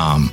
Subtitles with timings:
[0.00, 0.32] um,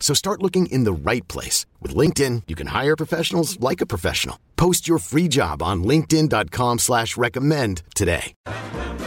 [0.00, 1.66] So start looking in the right place.
[1.80, 4.40] With LinkedIn, you can hire professionals like a professional.
[4.56, 8.34] Post your free job on linkedin.com slash recommend today.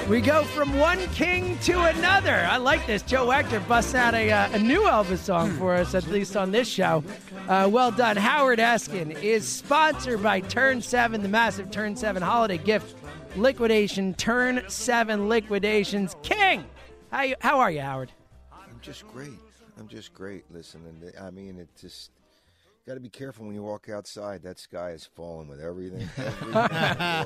[0.09, 2.35] We go from one king to another.
[2.35, 3.01] I like this.
[3.03, 6.51] Joe Hector busts out a, uh, a new Elvis song for us, at least on
[6.51, 7.03] this show.
[7.47, 8.17] Uh, well done.
[8.17, 12.95] Howard Eskin is sponsored by Turn 7, the massive Turn 7 holiday gift
[13.37, 14.13] liquidation.
[14.15, 16.15] Turn 7 liquidations.
[16.21, 16.65] King!
[17.09, 18.11] How, you, how are you, Howard?
[18.51, 19.39] I'm just great.
[19.79, 20.45] I'm just great.
[20.51, 21.11] listening.
[21.19, 22.11] I mean, it just
[22.87, 24.43] got to be careful when you walk outside.
[24.43, 26.07] That sky is falling with everything.
[26.17, 26.69] everything All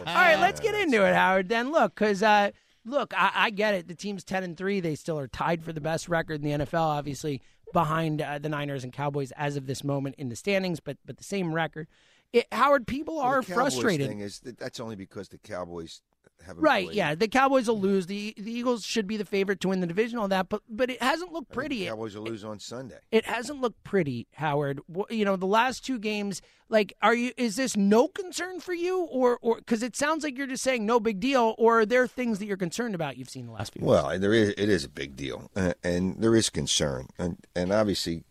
[0.06, 1.50] right, let's get into it, Howard.
[1.50, 2.52] Then look, because uh,
[2.86, 3.88] look, I, I get it.
[3.88, 4.80] The team's ten and three.
[4.80, 6.82] They still are tied for the best record in the NFL.
[6.82, 7.42] Obviously,
[7.74, 11.18] behind uh, the Niners and Cowboys as of this moment in the standings, but but
[11.18, 11.88] the same record.
[12.34, 14.08] It, Howard, people are the frustrated.
[14.08, 16.02] Thing is that that's only because the Cowboys
[16.46, 16.96] haven't Right, played.
[16.98, 17.16] yeah.
[17.16, 18.06] The Cowboys will lose.
[18.08, 20.90] The the Eagles should be the favorite to win the division, all that, but but
[20.90, 21.86] it hasn't looked pretty.
[21.86, 23.00] Cowboys will lose on Sunday.
[23.12, 24.80] It hasn't looked pretty, Howard.
[25.10, 27.32] You know, the last two games, like, are you?
[27.38, 30.86] Is this no concern for you, or or because it sounds like you're just saying
[30.86, 33.18] no big deal, or are there things that you're concerned about?
[33.18, 33.82] You've seen the last few.
[33.82, 33.90] weeks?
[33.90, 37.72] Well, there is it is a big deal, uh, and there is concern, and and
[37.74, 38.24] obviously,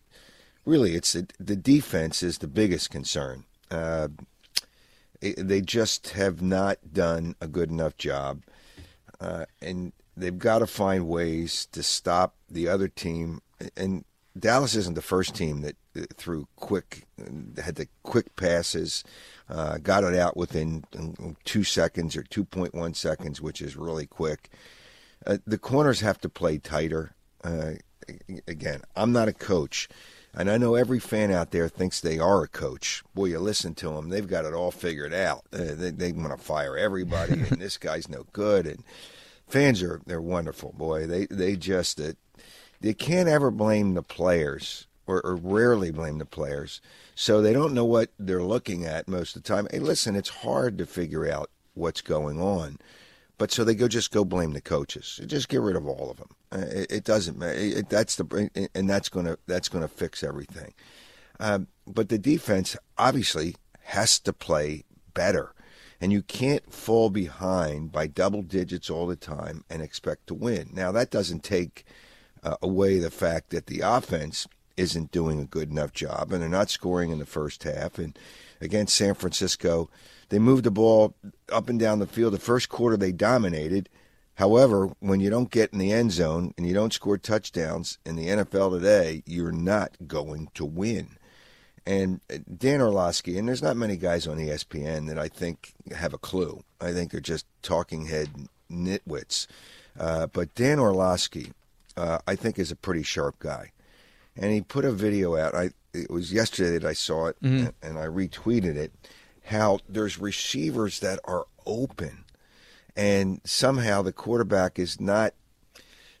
[0.65, 3.43] really, it's the, the defense is the biggest concern.
[3.69, 4.19] Uh, it-
[5.21, 8.41] they just have not done a good enough job,
[9.19, 13.41] uh, and they've got to find ways to stop the other team.
[13.75, 14.05] And
[14.37, 17.07] Dallas isn't the first team that uh, threw quick,
[17.63, 19.03] had the quick passes,
[19.49, 23.75] uh, got it out within um, two seconds or two point one seconds, which is
[23.75, 24.49] really quick.
[25.25, 27.15] Uh, the corners have to play tighter.
[27.43, 27.73] Uh,
[28.47, 29.89] again, I'm not a coach,
[30.37, 33.03] and I know every fan out there thinks they are a coach.
[33.15, 35.45] Boy, you listen to them; they've got it all figured out.
[35.51, 38.67] Uh, they they want to fire everybody, and this guy's no good.
[38.67, 38.83] And
[39.47, 41.07] fans are they're wonderful, boy.
[41.07, 42.13] They they just uh,
[42.79, 44.85] they can't ever blame the players.
[45.09, 46.81] Or, or rarely blame the players,
[47.15, 49.65] so they don't know what they're looking at most of the time.
[49.71, 52.77] Hey, listen, it's hard to figure out what's going on.
[53.37, 55.19] But so they go just go blame the coaches.
[55.27, 56.29] Just get rid of all of them.
[56.51, 57.59] Uh, It, it doesn't matter.
[57.59, 60.73] It, that's the and that's gonna that's gonna fix everything.
[61.39, 65.53] Um, but the defense obviously has to play better,
[66.01, 70.71] and you can't fall behind by double digits all the time and expect to win.
[70.73, 71.85] Now that doesn't take
[72.43, 76.49] uh, away the fact that the offense isn't doing a good enough job, and they're
[76.49, 77.99] not scoring in the first half.
[77.99, 78.17] And
[78.61, 79.89] against San Francisco,
[80.29, 81.15] they moved the ball
[81.51, 82.33] up and down the field.
[82.33, 83.89] The first quarter, they dominated.
[84.35, 88.15] However, when you don't get in the end zone and you don't score touchdowns in
[88.15, 91.17] the NFL today, you're not going to win.
[91.87, 96.13] And uh, Dan Orlovsky, and there's not many guys on ESPN that I think have
[96.13, 96.63] a clue.
[96.81, 98.29] I think they're just talking head
[98.69, 99.47] nitwits.
[99.97, 101.53] Uh, but Dan Orlovsky,
[101.95, 103.71] uh, I think, is a pretty sharp guy.
[104.35, 105.55] And he put a video out.
[105.55, 108.91] I it was yesterday that I saw it, and, and I retweeted it.
[109.47, 112.25] How there's receivers that are open,
[112.95, 115.33] and somehow the quarterback is not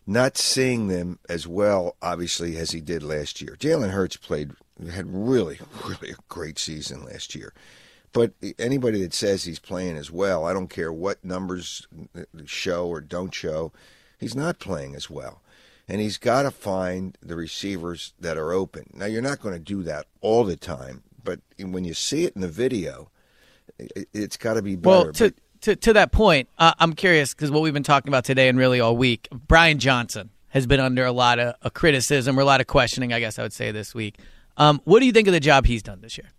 [0.05, 3.57] not seeing them as well, obviously, as he did last year.
[3.59, 4.51] Jalen Hurts played
[4.91, 7.53] had really, really a great season last year,
[8.13, 11.87] But anybody that says he's playing as well, I don't care what numbers
[12.45, 13.71] show or don't show,
[14.17, 15.41] he's not playing as well.
[15.87, 18.89] And he's got to find the receivers that are open.
[18.93, 22.35] Now, you're not going to do that all the time, but when you see it
[22.35, 23.09] in the video,
[24.13, 24.89] it's got to be better.
[25.05, 28.25] Well, to, to, to that point, uh, I'm curious because what we've been talking about
[28.25, 32.37] today and really all week, Brian Johnson has been under a lot of, of criticism
[32.37, 34.17] or a lot of questioning, I guess I would say, this week.
[34.57, 36.31] Um, what do you think of the job he's done this year?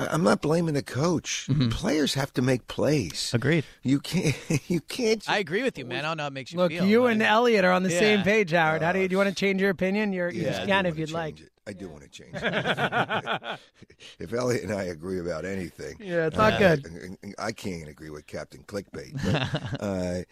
[0.00, 1.46] I'm not blaming the coach.
[1.50, 1.70] Mm-hmm.
[1.70, 3.32] Players have to make plays.
[3.34, 3.64] Agreed.
[3.82, 4.36] You can't.
[4.68, 5.28] You can't.
[5.28, 6.04] I agree with you, man.
[6.04, 6.84] I don't know how it makes you Look, feel.
[6.86, 7.98] you and Eliot are on the Yeah.
[7.98, 8.82] same page, Howard.
[8.82, 10.12] How do you, Uh, do you want to change your opinion?
[10.12, 11.40] You're, you Yeah, I can if you'd like.
[11.40, 11.50] it.
[11.68, 13.58] I do want to change it.
[14.18, 17.18] if Eliot and I agree about anything, Yeah, it's not uh, good.
[17.38, 19.12] I can't agree with Captain Clickbait.
[19.22, 20.22] But, uh,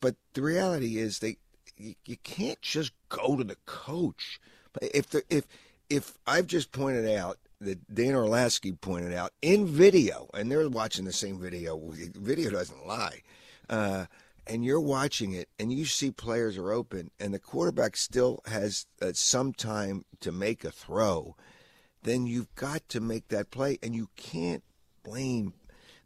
[0.00, 1.36] but the reality is, they
[1.76, 4.40] you, you can't just go to the coach.
[4.80, 5.46] If the if
[5.88, 11.04] if I've just pointed out that Dan Orlovsky pointed out in video, and they're watching
[11.04, 11.78] the same video.
[12.14, 13.22] Video doesn't lie.
[13.70, 14.06] Uh,
[14.46, 18.86] and you're watching it, and you see players are open, and the quarterback still has
[19.00, 21.36] uh, some time to make a throw,
[22.02, 24.64] then you've got to make that play, and you can't
[25.02, 25.54] blame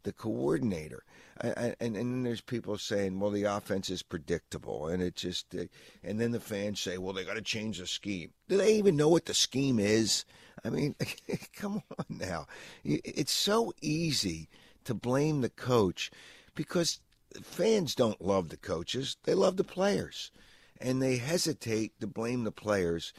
[0.03, 1.03] the coordinator.
[1.39, 5.65] And and then there's people saying, well, the offense is predictable, and it just, uh,
[6.03, 8.31] and then the fans say, well, they got to change the scheme.
[8.47, 10.25] Do they even know what the scheme is?
[10.63, 10.95] I mean,
[11.55, 12.47] come on now.
[12.83, 14.49] It's so easy
[14.85, 16.09] to blame the coach
[16.55, 17.01] because
[17.41, 20.31] fans don't love the coaches; they love the players,
[20.79, 23.13] and they hesitate to blame the players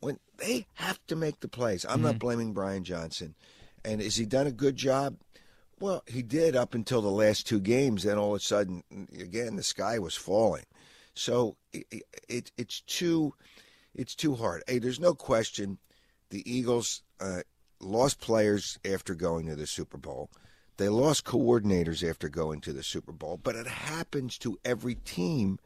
[0.00, 1.84] when they have to make the plays.
[1.88, 3.34] I'm not blaming Brian Johnson,
[3.84, 5.16] and has he done a good job?
[5.78, 8.02] Well, he did up until the last two games.
[8.02, 8.82] Then all of a sudden,
[9.18, 10.64] again, the sky was falling.
[11.14, 13.34] So it, it, it's too,
[13.94, 14.62] it's too hard.
[14.66, 15.78] Hey, there's no question,
[16.30, 17.40] the Eagles uh,
[17.80, 20.30] lost players after going to the Super Bowl.
[20.76, 25.58] They lost coordinators after going to the Super Bowl, but it happens to every team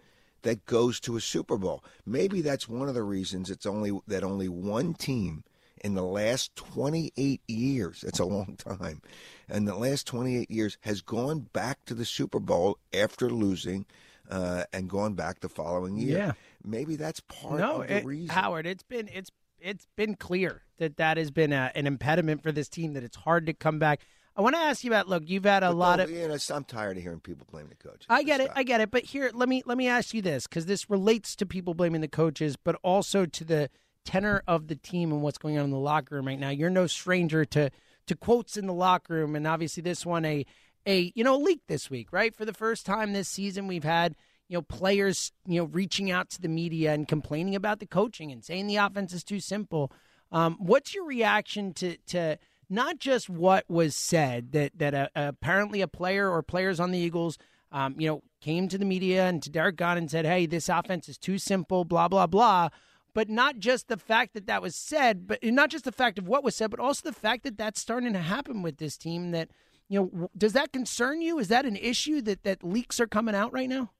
[0.43, 1.85] that goes to a Super Bowl.
[2.07, 5.45] Maybe that's one of the reasons it's only that only one team
[5.83, 9.01] in the last 28 years, that's a long time,
[9.49, 13.87] and the last 28 years has gone back to the Super Bowl after losing
[14.31, 16.19] uh, and gone back the following year.
[16.19, 16.33] Yeah.
[16.65, 18.29] Maybe that's part No, of the it- reason.
[18.29, 22.53] Howard, it's been it's it's been clear that that has been a, an impediment for
[22.53, 22.93] this team.
[22.95, 24.01] That it's hard to come back.
[24.37, 25.09] I want to ask you about.
[25.09, 26.11] Look, you've had a But lot of.
[26.11, 28.07] you know, I'm tired of hearing people blame the coaches.
[28.09, 28.45] I get it.
[28.47, 28.59] Stop.
[28.59, 28.91] I get it.
[28.91, 32.01] But here, let me let me ask you this because this relates to people blaming
[32.01, 33.71] the coaches, but also to the
[34.05, 36.51] tenor of the team and what's going on in the locker room right now.
[36.51, 37.71] You're no stranger to
[38.07, 40.47] to quotes in the locker room, and obviously this one a
[40.87, 42.35] a you know leak this week, right?
[42.35, 44.15] For the first time this season, we've had
[44.49, 48.33] you know players you know reaching out to the media and complaining about the coaching
[48.33, 49.93] and saying the offense is too simple.
[50.33, 52.39] Um, what's your reaction to to
[52.71, 56.99] not just what was said that that uh, apparently a player or players on the
[56.99, 57.37] Eagles,
[57.73, 60.69] um, you know, came to the media and to Derrick Gunn and said, "Hey, this
[60.69, 62.69] offense is too simple," blah blah blah.
[63.13, 66.29] But not just the fact that that was said, but not just the fact of
[66.29, 69.33] what was said, but also the fact that that's starting to happen with this team.
[69.33, 69.51] That
[69.89, 71.39] you know, does that concern you?
[71.41, 73.91] Is that an issue that that leaks are coming out right now?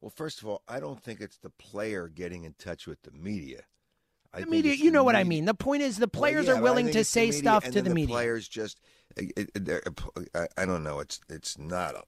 [0.00, 3.10] Well, first of all, I don't think it's the player getting in touch with the
[3.10, 3.62] media.
[4.36, 5.46] I The media, you the know what I mean.
[5.46, 7.84] The point is, the Well, players yeah, are willing to say media, stuff to then
[7.84, 8.14] the media.
[8.14, 8.80] Players just,
[9.16, 11.00] it, it, I, don't know.
[11.00, 11.94] It's it's not.
[11.94, 12.02] A,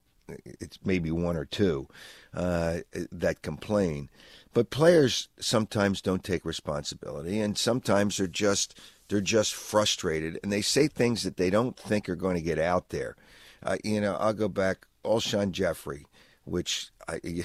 [0.45, 1.87] it's maybe one or two
[2.35, 2.77] uh,
[3.11, 4.09] that complain,
[4.53, 10.61] but players sometimes don't take responsibility, and sometimes they're just they're just frustrated, and they
[10.61, 13.15] say things that they don't think are going to get out there.
[13.63, 14.85] Uh, you know, I'll go back.
[15.03, 16.05] Alshon Jeffery,
[16.43, 17.19] which I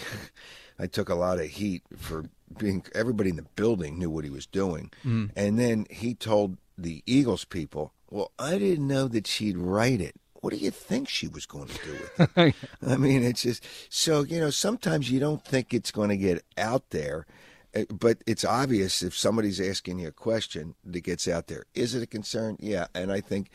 [0.79, 2.25] I took a lot of heat for
[2.59, 2.85] being.
[2.95, 4.91] Everybody in the building knew what he was doing,
[5.37, 10.17] and then he told the Eagles people, "Well, I didn't know that she'd write it."
[10.41, 12.55] What do you think she was going to do with it?
[12.87, 14.51] I mean, it's just so you know.
[14.51, 17.27] Sometimes you don't think it's going to get out there,
[17.75, 21.65] uh, but it's obvious if somebody's asking you a question that gets out there.
[21.75, 22.57] Is it a concern?
[22.61, 23.49] Yeah, and I think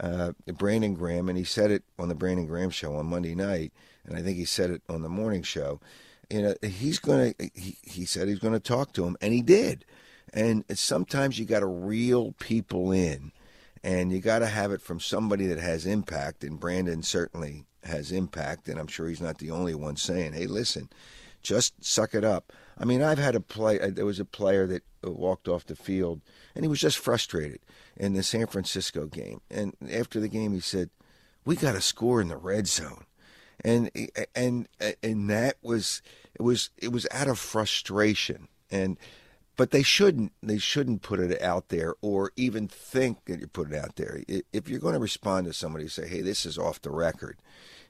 [0.00, 3.72] uh, Brandon Graham, and he said it on the Brandon Graham show on Monday night,
[4.04, 5.80] and I think he said it on the morning show.
[6.34, 7.50] You know, he's going to.
[7.54, 9.84] He, he said he's going to talk to him, and he did.
[10.32, 13.30] And sometimes you got to reel people in,
[13.84, 16.42] and you got to have it from somebody that has impact.
[16.42, 20.48] And Brandon certainly has impact, and I'm sure he's not the only one saying, "Hey,
[20.48, 20.88] listen,
[21.40, 23.78] just suck it up." I mean, I've had a play.
[23.78, 26.20] uh, There was a player that uh, walked off the field,
[26.56, 27.60] and he was just frustrated
[27.96, 29.40] in the San Francisco game.
[29.52, 30.90] And after the game, he said,
[31.44, 33.04] "We got to score in the red zone."
[33.64, 33.90] And
[34.34, 34.68] and
[35.02, 36.02] and that was
[36.34, 38.98] it was it was out of frustration and
[39.56, 40.32] but they shouldn't.
[40.42, 44.22] They shouldn't put it out there or even think that you're putting it out there.
[44.52, 47.38] If you're going to respond to somebody, say, "Hey, this is off the record,"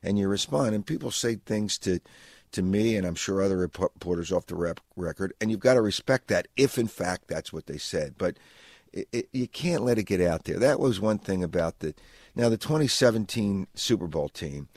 [0.03, 2.01] and you respond, and people say things to
[2.53, 5.81] to me, and I'm sure other reporters off the rep- record, and you've got to
[5.81, 8.15] respect that if in fact that's what they said.
[8.19, 8.37] But
[8.93, 10.59] it, it, you can't let it get out there.
[10.59, 11.95] That was one thing about the
[12.35, 14.69] now the 2017 Super Bowl team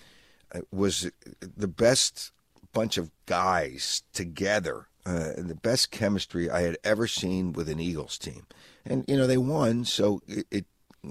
[0.71, 2.31] was the best
[2.73, 8.17] bunch of guys together, uh, the best chemistry I had ever seen with an Eagles
[8.17, 8.45] team.
[8.85, 10.65] And you know they won, so it, it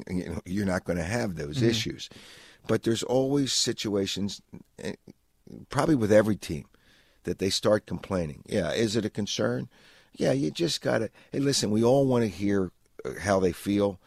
[0.08, 1.68] you know you're not going to have those mm-hmm.
[1.68, 2.08] issues.
[2.66, 4.42] But there's always situations,
[4.78, 4.94] eh,
[5.68, 6.66] probably with every team,
[7.24, 8.42] that they start complaining.
[8.46, 9.68] Yeah, is it a concern?
[10.16, 11.10] Yeah, you just got to.
[11.32, 12.70] Hey, listen, we all want to hear
[13.20, 14.00] how they feel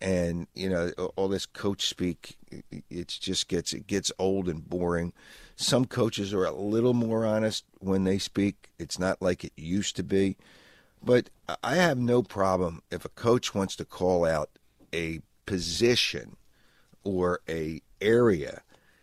[0.00, 2.36] and you know all this coach speak
[2.90, 5.12] it just gets it gets old and boring.
[5.56, 8.70] Some coaches are a little more honest when they speak.
[8.78, 10.36] It's not like it used to be.
[11.02, 11.30] But
[11.62, 14.50] i have no problem if a coach wants to call out
[14.92, 16.36] a position
[17.04, 18.62] or a area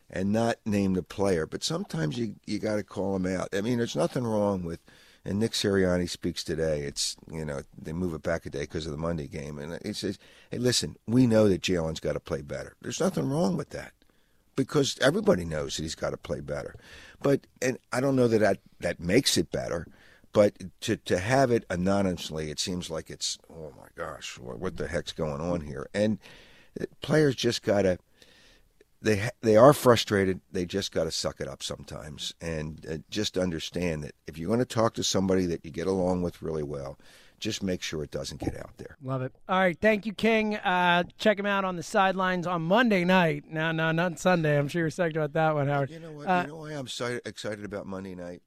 [0.10, 1.46] and not name the player.
[1.46, 3.50] But sometimes you you got to call them out.
[3.54, 4.80] I mean there's nothing wrong with
[5.26, 6.82] and Nick Sirianni speaks today.
[6.82, 9.80] It's you know they move it back a day because of the Monday game, and
[9.86, 10.20] he says,
[10.52, 12.76] "Hey, listen, we know that Jalen's got to play better.
[12.82, 13.94] There's nothing wrong with that."
[14.56, 16.76] Because everybody knows that he's got to play better,
[17.22, 19.88] but and I don't know that, that that makes it better,
[20.32, 24.88] but to to have it anonymously, it seems like it's oh my gosh, what the
[24.88, 25.88] heck's going on here?
[25.94, 26.20] And
[26.80, 27.98] uh, players just gotta
[29.04, 30.42] they they are frustrated.
[30.52, 34.48] They just got to suck it up sometimes, and uh, just understand that if you're
[34.48, 36.98] going to talk to somebody that you get along with really well,
[37.38, 38.96] just make sure it doesn't get out there.
[39.04, 39.34] Love it.
[39.50, 40.56] All right, thank you, King.
[40.56, 43.44] Uh, check him out on the sidelines on Monday night.
[43.50, 44.58] No, no, not Sunday.
[44.58, 45.90] I'm sure you're psyched about that one, Howard.
[45.90, 46.26] You know what?
[46.26, 48.42] Uh, you know why I'm so excited about Monday night?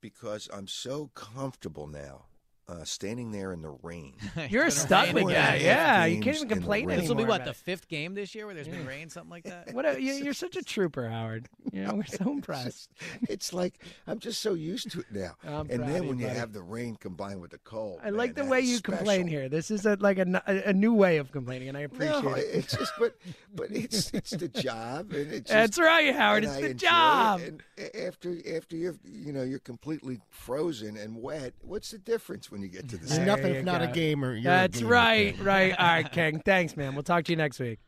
[0.00, 2.26] Because I'm so comfortable now
[2.68, 4.14] uh, standing there in the rain.
[4.48, 6.04] You're a Studley guy, yeah.
[6.04, 7.00] You can't even complain anymore.
[7.00, 9.44] This will be what the fifth game this year where there's been rain, something like
[9.44, 9.62] that.
[9.72, 9.86] What?
[9.86, 11.48] A, you're such a trooper, Howard.
[11.72, 12.90] You know, we're so impressed.
[13.28, 15.34] it's like I'm just so used to it now.
[15.44, 18.34] I'm and then when you, you have the rain combined with the cold, I like
[18.34, 18.98] the way you special.
[18.98, 19.48] complain here.
[19.48, 22.46] This is a, like a, a, new way of complaining, and I appreciate no, it.
[22.52, 23.16] It's just, but
[23.54, 26.44] but it's it's the job, and it's that's right, Howard.
[26.44, 27.40] It's I the job.
[27.40, 27.48] It.
[27.78, 32.62] And after after you're you know you're completely frozen and wet, what's the difference when
[32.62, 33.06] you get to the?
[33.06, 33.88] There nothing if not go.
[33.88, 34.34] a gamer.
[34.34, 35.74] You're That's gamer right, right.
[35.76, 36.40] All right, King.
[36.44, 36.94] Thanks, man.
[36.94, 37.80] We'll talk to you next week.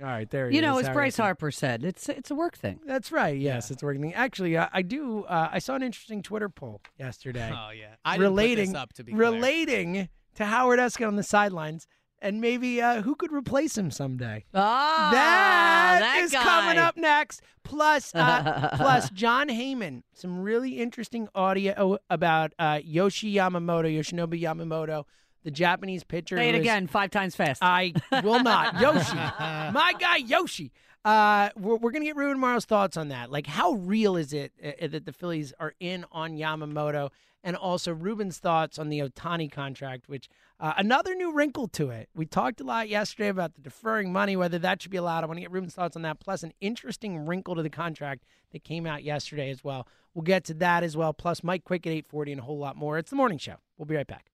[0.00, 0.86] All right, there you You know, is.
[0.86, 2.78] as Bryce Harper said, it's it's a work thing.
[2.86, 3.36] That's right.
[3.36, 3.74] Yes, yeah.
[3.74, 4.00] it's working.
[4.00, 4.14] Thing.
[4.14, 5.24] Actually, uh, I do.
[5.24, 7.52] Uh, I saw an interesting Twitter poll yesterday.
[7.52, 11.88] Oh yeah, I relating up, to be relating to Howard Eskin on the sidelines
[12.20, 14.44] and maybe uh, who could replace him someday.
[14.54, 16.42] Ah, that, that is guy.
[16.42, 17.42] coming up next.
[17.64, 25.04] Plus, uh, plus Jon Heyman, some really interesting audio about uh, Yoshi Yamamoto, Yoshinobu Yamamoto,
[25.44, 26.36] the Japanese pitcher.
[26.36, 27.62] Say it again, five times fast.
[27.62, 28.80] I will not.
[28.80, 30.72] Yoshi, my guy Yoshi.
[31.08, 33.30] Uh, we're, we're going to get Ruben Amaro's thoughts on that.
[33.30, 37.08] Like, how real is it uh, that the Phillies are in on Yamamoto?
[37.42, 40.28] And also Ruben's thoughts on the Ohtani contract, which
[40.60, 42.10] uh, another new wrinkle to it.
[42.14, 45.24] We talked a lot yesterday about the deferring money, whether that should be allowed.
[45.24, 48.24] I want to get Ruben's thoughts on that, plus an interesting wrinkle to the contract
[48.52, 49.88] that came out yesterday as well.
[50.12, 52.76] We'll get to that as well, plus Mike Quick at 840 and a whole lot
[52.76, 52.98] more.
[52.98, 53.54] It's the morning show.
[53.78, 54.26] We'll be right back.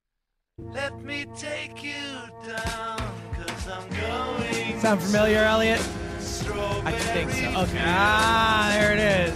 [0.58, 1.92] Let me take you
[2.48, 2.98] down,
[3.36, 4.80] cause I'm going.
[4.80, 5.80] Sound familiar, Eliot?
[6.52, 7.46] I think so.
[7.62, 7.80] Okay.
[7.80, 9.32] Ah, there it is.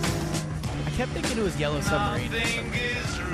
[0.87, 2.31] I kept thinking it was Yellow Submarine.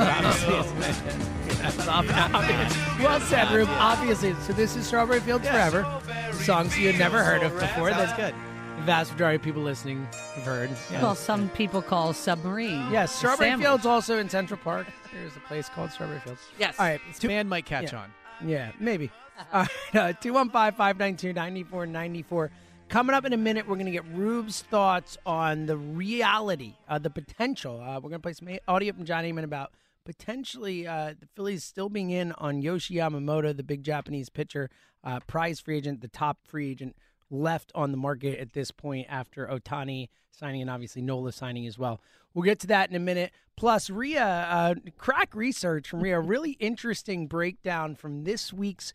[3.01, 3.69] well said, Rube.
[3.71, 5.87] Obviously, so this is Strawberry Fields Forever.
[6.33, 7.91] Songs you had never heard of before.
[7.91, 8.35] That's good.
[8.77, 10.71] The vast majority of people listening have heard.
[10.91, 11.03] Yes.
[11.03, 12.91] Well, some people call submarine.
[12.91, 14.87] Yes, Strawberry Fields also in Central Park.
[15.13, 16.43] There's a place called Strawberry Fields.
[16.59, 16.75] Yes.
[16.79, 17.01] All right.
[17.07, 18.01] This man might catch yeah.
[18.01, 18.13] on.
[18.45, 19.11] Yeah, maybe.
[19.53, 19.71] All right.
[19.95, 22.51] Uh, 215 592 9494.
[22.89, 26.99] Coming up in a minute, we're going to get Rube's thoughts on the reality, uh,
[26.99, 27.81] the potential.
[27.81, 29.73] Uh, we're going to play some audio from Jon Heyman about
[30.05, 34.71] potentially uh, the Phillies still being in on Yoshi Yamamoto, the big Japanese pitcher,
[35.03, 36.95] uh, prize free agent, the top free agent
[37.31, 41.79] left on the market at this point after Ohtani signing and obviously Nola signing as
[41.79, 42.01] well.
[42.33, 43.33] We'll get to that in a minute.
[43.57, 48.93] Plus, Rhea, uh, crack research from Rhea, really interesting breakdown from this week's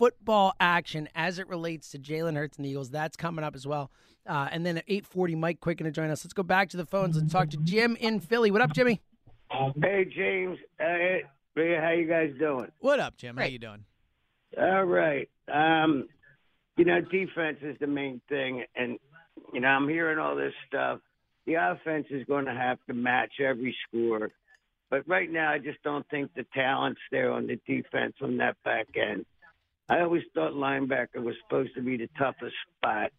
[0.00, 2.88] football action as it relates to Jalen Hurts and the Eagles.
[2.88, 3.90] That's coming up as well.
[4.26, 6.24] Uh, and then at 840, Mike Quick going to join us.
[6.24, 8.50] Let's go back to the phones and talk to Jim in Philly.
[8.50, 9.02] What up, Jimmy?
[9.82, 10.56] Hey, James.
[10.78, 12.72] Hey, how you guys doing?
[12.78, 13.36] What up, Jim?
[13.36, 13.84] How you doing?
[14.56, 15.28] All right.
[15.52, 16.08] Um,
[16.78, 18.98] you know, defense is the main thing, and
[19.52, 21.00] you know, I'm hearing all this stuff.
[21.46, 24.30] The offense is going to have to match every score.
[24.88, 28.56] But right now, I just don't think the talent's there on the defense on that
[28.64, 29.26] back end.
[29.90, 33.10] I always thought linebacker was supposed to be the toughest spot.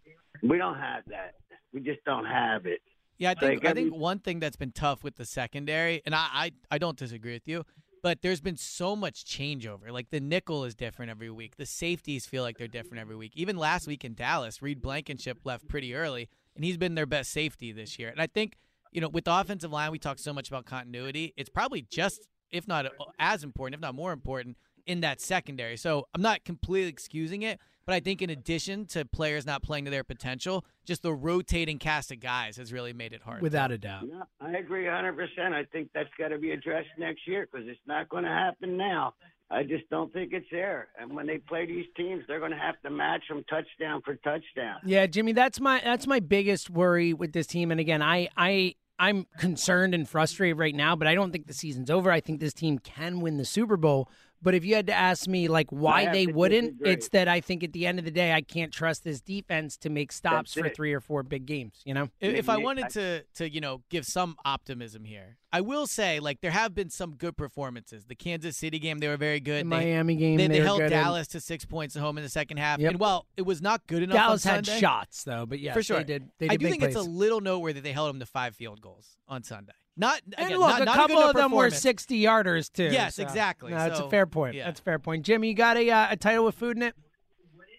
[0.41, 1.35] We don't have that.
[1.73, 2.79] We just don't have it.
[3.17, 6.15] Yeah, I think Like, I think one thing that's been tough with the secondary, and
[6.15, 7.65] I, I I don't disagree with you,
[8.01, 9.91] but there's been so much changeover.
[9.91, 11.57] Like the nickel is different every week.
[11.57, 13.33] The safeties feel like they're different every week.
[13.35, 17.31] Even last week in Dallas, Reed Blankenship left pretty early, and he's been their best
[17.31, 18.09] safety this year.
[18.09, 18.57] And I think
[18.91, 21.33] you know with the offensive line, we talk so much about continuity.
[21.37, 25.77] It's probably just, if not uh, as important, if not more important, in that secondary.
[25.77, 29.85] So I'm not completely excusing it, but I think in addition to players not playing
[29.85, 33.41] to their potential, just the rotating cast of guys has really made it hard.
[33.41, 34.07] Without a doubt.
[34.07, 35.17] No, I agree 100%.
[35.53, 38.77] I think that's got to be addressed next year because it's not going to happen
[38.77, 39.13] now.
[39.49, 40.87] I just don't think it's there.
[40.97, 44.15] And when they play these teams, they're going to have to match them touchdown for
[44.15, 44.77] touchdown.
[44.85, 47.69] Yeah, Jimmy, that's my that's my biggest worry with this team.
[47.69, 51.53] And again, I I I'm concerned and frustrated right now, but I don't think the
[51.53, 52.11] season's over.
[52.11, 54.07] I think this team can win the Super Bowl.
[54.43, 57.63] But if you had to ask me like why they wouldn't, it's that I think
[57.63, 60.61] at the end of the day I can't trust this defense to make stops That's
[60.61, 60.75] for it.
[60.75, 62.09] three or four big games, you know?
[62.19, 66.19] If if I wanted to to you know give some optimism here, I will say
[66.19, 68.05] like there have been some good performances.
[68.05, 69.59] The Kansas City game they were very The good.
[69.65, 70.91] They- Miami game they, they, they were held good in.
[70.91, 72.79] Dallas to six points at home in the second half.
[72.79, 72.91] Yep.
[72.91, 75.73] And while it was not good enough, Dallas on had Sunday, shots though, but yeah,
[75.73, 75.97] for sure.
[75.97, 76.29] they did.
[76.39, 76.95] They I do think plays.
[76.95, 79.73] it's a little noteworthy they held them to five field goals on Sunday.
[80.01, 82.85] Not And again, look, not, a not couple good of them were 60 yarders too.
[82.91, 83.71] Yes, so- exactly.
[83.71, 84.55] No, that's a fair point.
[84.55, 84.65] yeah.
[84.65, 85.23] That's a fair point.
[85.23, 86.95] Jimmy, you got a uh, a title with food in it?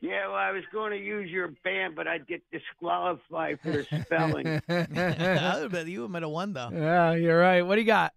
[0.00, 4.46] Yeah, well, I was going to use your band, but I'd get disqualified for spelling.
[4.68, 6.70] I would bet you might have won though.
[6.72, 7.62] Yeah, you're right.
[7.62, 8.12] What do you got?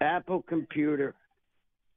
[0.00, 1.14] Apple computer.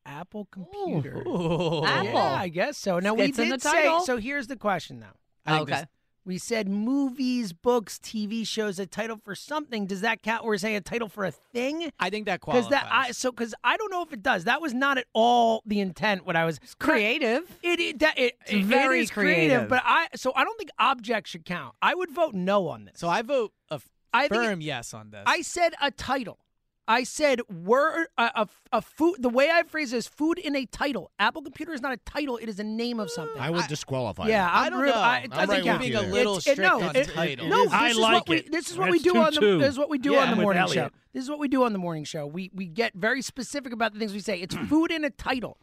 [0.05, 1.23] Apple computer.
[1.27, 1.83] Ooh.
[1.85, 2.11] Apple.
[2.11, 2.99] Yeah, I guess so.
[2.99, 3.99] Now we Fits in did the say.
[4.03, 5.07] So here's the question, though.
[5.45, 5.79] I think Okay.
[5.81, 5.89] this-
[6.25, 9.85] We said movies, books, TV shows, a title for something.
[9.85, 10.43] Does that count?
[10.43, 11.91] We're saying a title for a thing?
[11.99, 12.69] I think that Because qualifies.
[12.71, 14.45] that, I so because I don't know if it does.
[14.45, 16.25] That was not at all the intent.
[16.25, 17.43] What I was Creative.
[17.61, 19.69] It, it, that, it, It's it very is creative, creative.
[19.69, 21.75] but I so I don't think object should count.
[21.81, 22.95] I would vote no on this.
[22.99, 25.23] so I vote a f- I think firm yes on this.
[25.27, 26.39] I said a title.
[26.87, 29.15] I said word a, uh, a, a food.
[29.19, 31.09] The way I phrase it is food in a title.
[31.19, 33.41] Apple Computer is not a title; it is a name of something.
[33.41, 34.27] I would disqualify.
[34.27, 34.51] yeah, it.
[34.51, 34.99] I'm I don't real- know.
[35.01, 35.79] I, it I'm doesn't right count.
[35.81, 37.47] with being a little It's- it- strict no, on it- title.
[37.47, 37.71] No, is.
[37.73, 38.51] I this is like what we, it.
[38.51, 39.39] This is what we That's do on the.
[39.41, 39.59] 2-2.
[39.61, 40.19] This is what we do Yeah.
[40.25, 40.91] on the morning Eliot.
[40.91, 40.99] show.
[41.13, 42.27] This is what we do on the morning show.
[42.27, 44.39] We we get very specific about the things we say.
[44.41, 45.57] It's food in a title.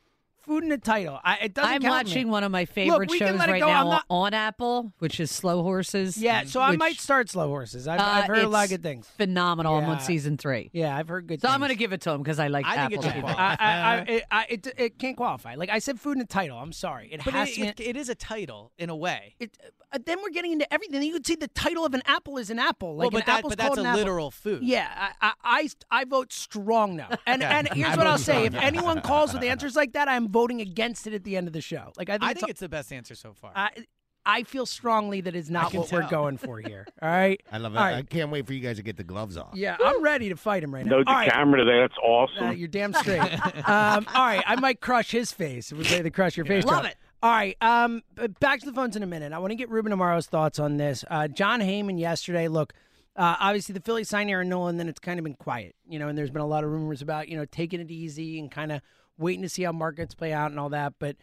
[0.45, 1.21] Food in a title.
[1.23, 2.11] I, it doesn't I'm count me.
[2.11, 5.31] watching one of my favorite we can shows right now not- on Apple, which is
[5.31, 6.17] Slow Horses.
[6.19, 7.87] Yeah, so I might start slow horses.
[7.87, 9.07] I've, uh, I've heard a lot of good things.
[9.17, 9.77] Phenomenal.
[9.77, 10.71] I'm on season three.
[10.73, 11.41] Yeah, I've heard good.
[11.41, 11.55] So things.
[11.55, 13.13] I'm going to give it to him because I like I think it Apple.
[13.13, 13.35] should TV.
[13.35, 13.43] qualify.
[13.43, 15.55] I, I, I, it, I, it, it can't qualify.
[15.55, 16.59] Like I said, food in a title.
[16.59, 17.09] I'm sorry.
[17.13, 17.67] It but has it, to.
[17.67, 19.37] it, it is a title in a way.
[19.39, 19.57] it,
[19.93, 21.03] uh, then we're getting into everything.
[21.03, 22.97] You could see the title of an apple is an apple.
[22.97, 23.99] Like well, but, an that, but that's called a an apple.
[24.01, 24.63] literal food.
[24.65, 24.89] Yeah,
[25.21, 25.69] I, I, I,
[26.01, 27.11] I vote strong now.
[27.27, 30.29] And and here's I what I'll say: if anyone calls with answers like that, I'm
[30.33, 31.93] voting against it at the end of the show.
[31.97, 33.53] Like I think, I it's, think it's the best answer so far.
[33.55, 33.71] I,
[34.25, 36.87] I feel strongly that it's not can what we're going for here.
[37.01, 37.41] All right.
[37.53, 37.79] I love it.
[37.79, 39.51] All I can't wait for you guys to get the gloves off.
[39.55, 40.93] Yeah, I'm ready to fight him right now.
[40.93, 41.31] No, All the right.
[41.31, 41.81] camera today.
[41.81, 42.47] That's awesome.
[42.49, 43.21] Uh, you're damn straight.
[43.69, 45.73] um, all right, I might crush his face.
[45.73, 46.65] It would say the crush your face.
[46.65, 46.97] Love it.
[47.23, 49.33] All right, um, b- back to the phones in a minute.
[49.33, 51.05] I want to get Ruben Amaro's thoughts on this.
[51.09, 52.49] Uh, Jon Heyman yesterday.
[52.49, 52.73] Look,
[53.15, 55.77] uh, obviously the Phillies signed Aaron Nola, and then it's kind of been quiet.
[55.89, 58.39] You know, and there's been a lot of rumors about you know taking it easy
[58.39, 58.81] and kind of
[59.19, 60.95] waiting to see how markets play out and all that.
[60.99, 61.17] But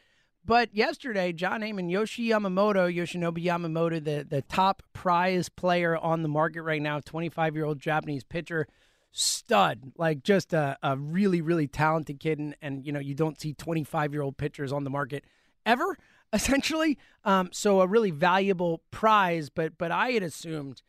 [0.46, 6.30] but yesterday, Jon Heyman, Yoshi Yamamoto, Yoshinobu Yamamoto, the the top prize player on the
[6.30, 8.68] market right now, 25 year old Japanese pitcher
[9.12, 12.40] stud, like just a, a really, really talented kid.
[12.40, 15.26] And, and, you know, you don't see 25 year old pitchers on the market
[15.66, 15.98] ever,
[16.34, 16.98] essentially.
[17.24, 19.50] Um, so a really valuable prize.
[19.50, 20.82] But, but I had assumed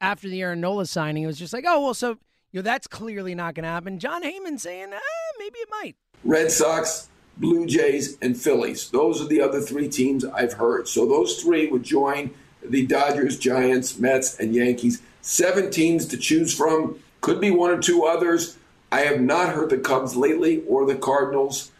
[0.00, 2.18] after the Aaron Nola signing, it was just like, oh, well, so,
[2.50, 3.98] you know, that's clearly not going to happen.
[3.98, 5.96] Jon Heyman saying, ah, maybe it might.
[6.24, 8.90] Red Sox, Blue Jays, and Phillies.
[8.90, 10.88] Those are the other three teams I've heard.
[10.88, 12.30] So those three would join
[12.62, 15.00] the Dodgers, Giants, Mets, and Yankees.
[15.22, 16.98] Seven teams to choose from.
[17.20, 18.56] Could be one or two others.
[18.90, 21.70] I have not heard the Cubs lately or the Cardinals.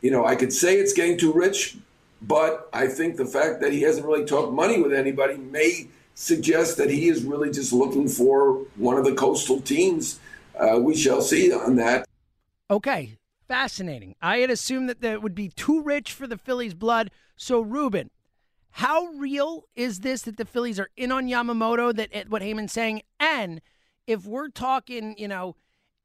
[0.00, 1.76] You know, I could say it's getting too rich,
[2.22, 6.76] but I think the fact that he hasn't really talked money with anybody may suggest
[6.78, 10.18] that he is really just looking for one of the coastal teams.
[10.58, 12.06] Uh, we shall see on that.
[12.70, 14.14] Okay, fascinating.
[14.20, 17.10] I had assumed that that would be too rich for the Phillies' blood.
[17.36, 18.10] So, Ruben,
[18.70, 21.94] how real is this that the Phillies are in on Yamamoto?
[21.94, 23.60] That eh, what Heyman's saying, and
[24.06, 25.56] if we're talking, you know,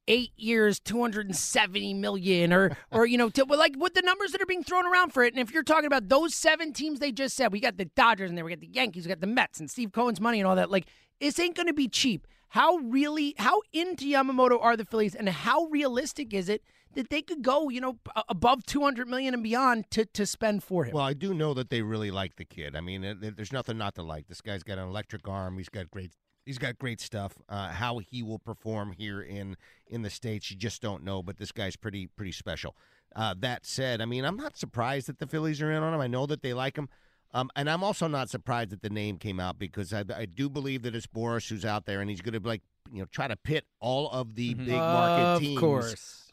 [0.08, 3.96] eight years, two hundred and seventy million, or or you know, to, well, like what
[3.96, 5.34] the numbers that are being thrown around for it.
[5.34, 8.30] And if you're talking about those seven teams they just said, we got the Dodgers
[8.30, 10.48] and there, we got the Yankees, we got the Mets, and Steve Cohen's money and
[10.48, 10.70] all that.
[10.70, 10.86] Like
[11.20, 12.28] this ain't going to be cheap.
[12.50, 16.64] How really, how into Yamamoto are the Phillies, and how realistic is it
[16.96, 17.98] that they could go, you know,
[18.28, 20.94] above 200 million and beyond to to spend for him?
[20.94, 22.76] Well, I do know that they really like the kid.
[22.76, 24.28] I mean, there's nothing not to like.
[24.28, 25.58] This guy's got an electric arm.
[25.58, 26.12] He's got great.
[26.46, 27.34] He's got great stuff.
[27.48, 29.56] Uh, how he will perform here in
[29.88, 31.22] in the states, you just don't know.
[31.22, 32.76] But this guy's pretty pretty special.
[33.16, 36.02] Uh, that said, I mean, I'm not surprised that the Phillies are in on him.
[36.02, 36.90] I know that they like him.
[37.32, 40.50] Um, and I'm also not surprised that the name came out because I, I do
[40.50, 43.06] believe that it's Boras who's out there, and he's going to be like you know
[43.12, 45.60] try to pit all of the big market Of teams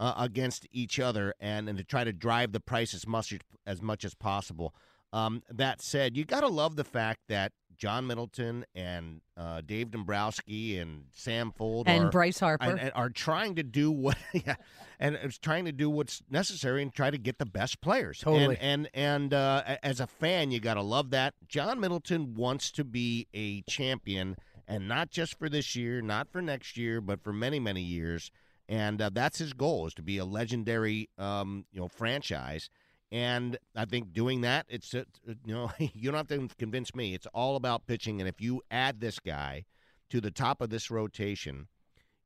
[0.01, 3.35] uh, against each other and, and to try to drive the price as much
[3.66, 4.75] as much as possible.
[5.12, 9.90] Um, that said, you got to love the fact that John Middleton and uh, Dave
[9.90, 12.64] Dombrowski and Sam Fuld And are, Bryce Harper.
[12.64, 14.57] and- and are trying to do what, yeah,
[14.99, 18.19] and it's trying to do what's necessary and try to get the best players.
[18.21, 18.57] Totally.
[18.61, 21.35] And and, and uh, as a fan, you got to love that.
[21.49, 24.37] John Middleton wants to be a champion,
[24.68, 28.31] and not just for this year, not for next year, but for many many years.
[28.68, 32.68] And uh, that's his goal is to be a legendary, um, you know, franchise.
[33.12, 35.05] And I think doing that, it's uh,
[35.44, 37.14] you know, you don't have to convince me.
[37.14, 38.20] It's all about pitching.
[38.20, 39.64] And if you add this guy
[40.11, 41.68] to the top of this rotation,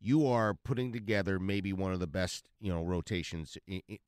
[0.00, 3.58] you are putting together maybe one of the best, you know, rotations.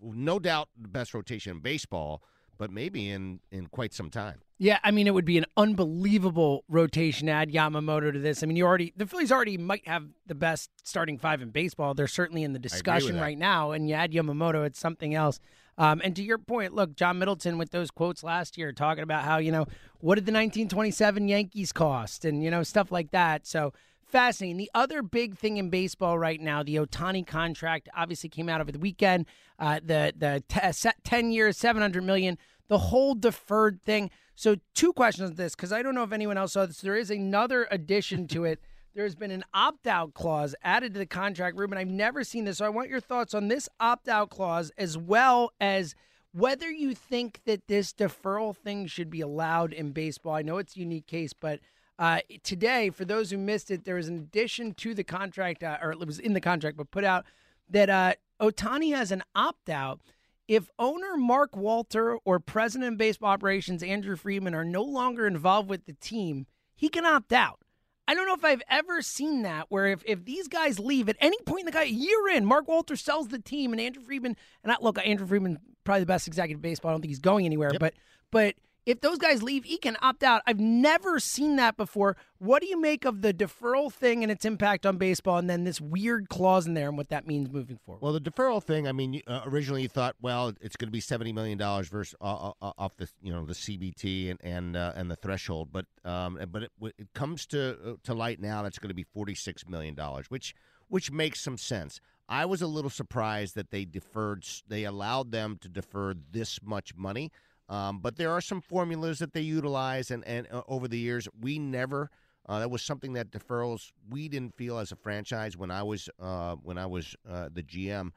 [0.01, 2.23] No doubt, the best rotation in baseball,
[2.59, 4.41] but maybe in in quite some time.
[4.59, 7.27] Yeah, I mean, it would be an unbelievable rotation.
[7.27, 8.45] to Add Yamamoto to this.
[8.45, 11.95] I mean, you already the Phillies already might have the best starting five in baseball.
[11.95, 15.41] They're certainly in the discussion right now, and you add Yamamoto, it's something else.
[15.79, 19.25] Um, and to your point, look, John Middleton with those quotes last year talking about
[19.25, 19.67] how you know
[20.01, 23.47] what did the 1927 Yankees cost, and you know stuff like that.
[23.47, 23.73] So
[24.13, 24.59] fascinating.
[24.59, 28.71] The other big thing in baseball right now, the Ohtani contract obviously came out over
[28.71, 29.27] the weekend.
[29.59, 34.11] Uh, the the t- 10 years, 700 million, the whole deferred thing.
[34.35, 36.81] So two questions on this because I don't know if anyone else saw this.
[36.81, 38.61] There is another addition to it.
[38.95, 41.79] There's been an opt-out clause added to the contract, Ruben.
[41.79, 45.53] I've never seen this, so I want your thoughts on this opt-out clause as well
[45.61, 45.95] as
[46.33, 50.35] whether you think that this deferral thing should be allowed in baseball.
[50.35, 51.61] I know it's a unique case, but
[52.03, 55.79] uh, today, for those who missed it, there was an addition to the contract, uh,
[55.81, 57.25] or it was in the contract, but put out
[57.71, 60.01] that uh, Ohtani has an opt out.
[60.49, 65.71] If owner Mark Walter or president of baseball operations Andrew Friedman are no longer involved
[65.71, 67.61] with the team, he can opt out.
[68.09, 71.15] I don't know if I've ever seen that where if, if these guys leave at
[71.21, 74.37] any point in the guy year in, Mark Walter sells the team and Andrew Friedman
[74.65, 76.91] and I, look, Andrew Friedman probably the best executive baseball.
[76.91, 77.95] I don't think he's going anywhere, but
[78.33, 80.43] but if those guys leave, he can opt out.
[80.47, 82.17] I've never seen that before.
[82.39, 85.65] What do you make of the deferral thing and its impact on baseball, and then
[85.65, 88.03] this weird clause in there and what that means moving forward?
[88.03, 88.89] Well, the deferral thing.
[88.89, 92.17] I mean, uh, originally you thought, well, it's going to be seventy million dollars versus
[92.21, 95.87] uh, uh, off the you know the CBT and and uh, and the threshold, but
[96.05, 99.35] um, but it, it comes to uh, to light now that's going to be forty
[99.35, 100.55] six million dollars, which
[100.89, 102.01] which makes some sense.
[102.29, 104.45] I was a little surprised that they deferred.
[104.67, 107.31] They allowed them to defer this much money.
[107.69, 111.29] Um, but there are some formulas that they utilize, and, and uh, over the years,
[111.41, 112.11] we never.
[112.49, 116.09] Uh, that was something that deferrals we didn't feel as a franchise when I was
[116.21, 118.11] uh, when I was uh, the GM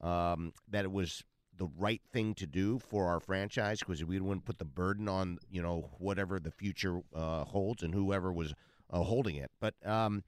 [0.00, 1.24] um, that it was
[1.56, 5.38] the right thing to do for our franchise because we wouldn't put the burden on
[5.50, 8.54] you know whatever the future uh, holds and whoever was
[8.90, 9.50] uh, holding it.
[9.60, 10.22] But um,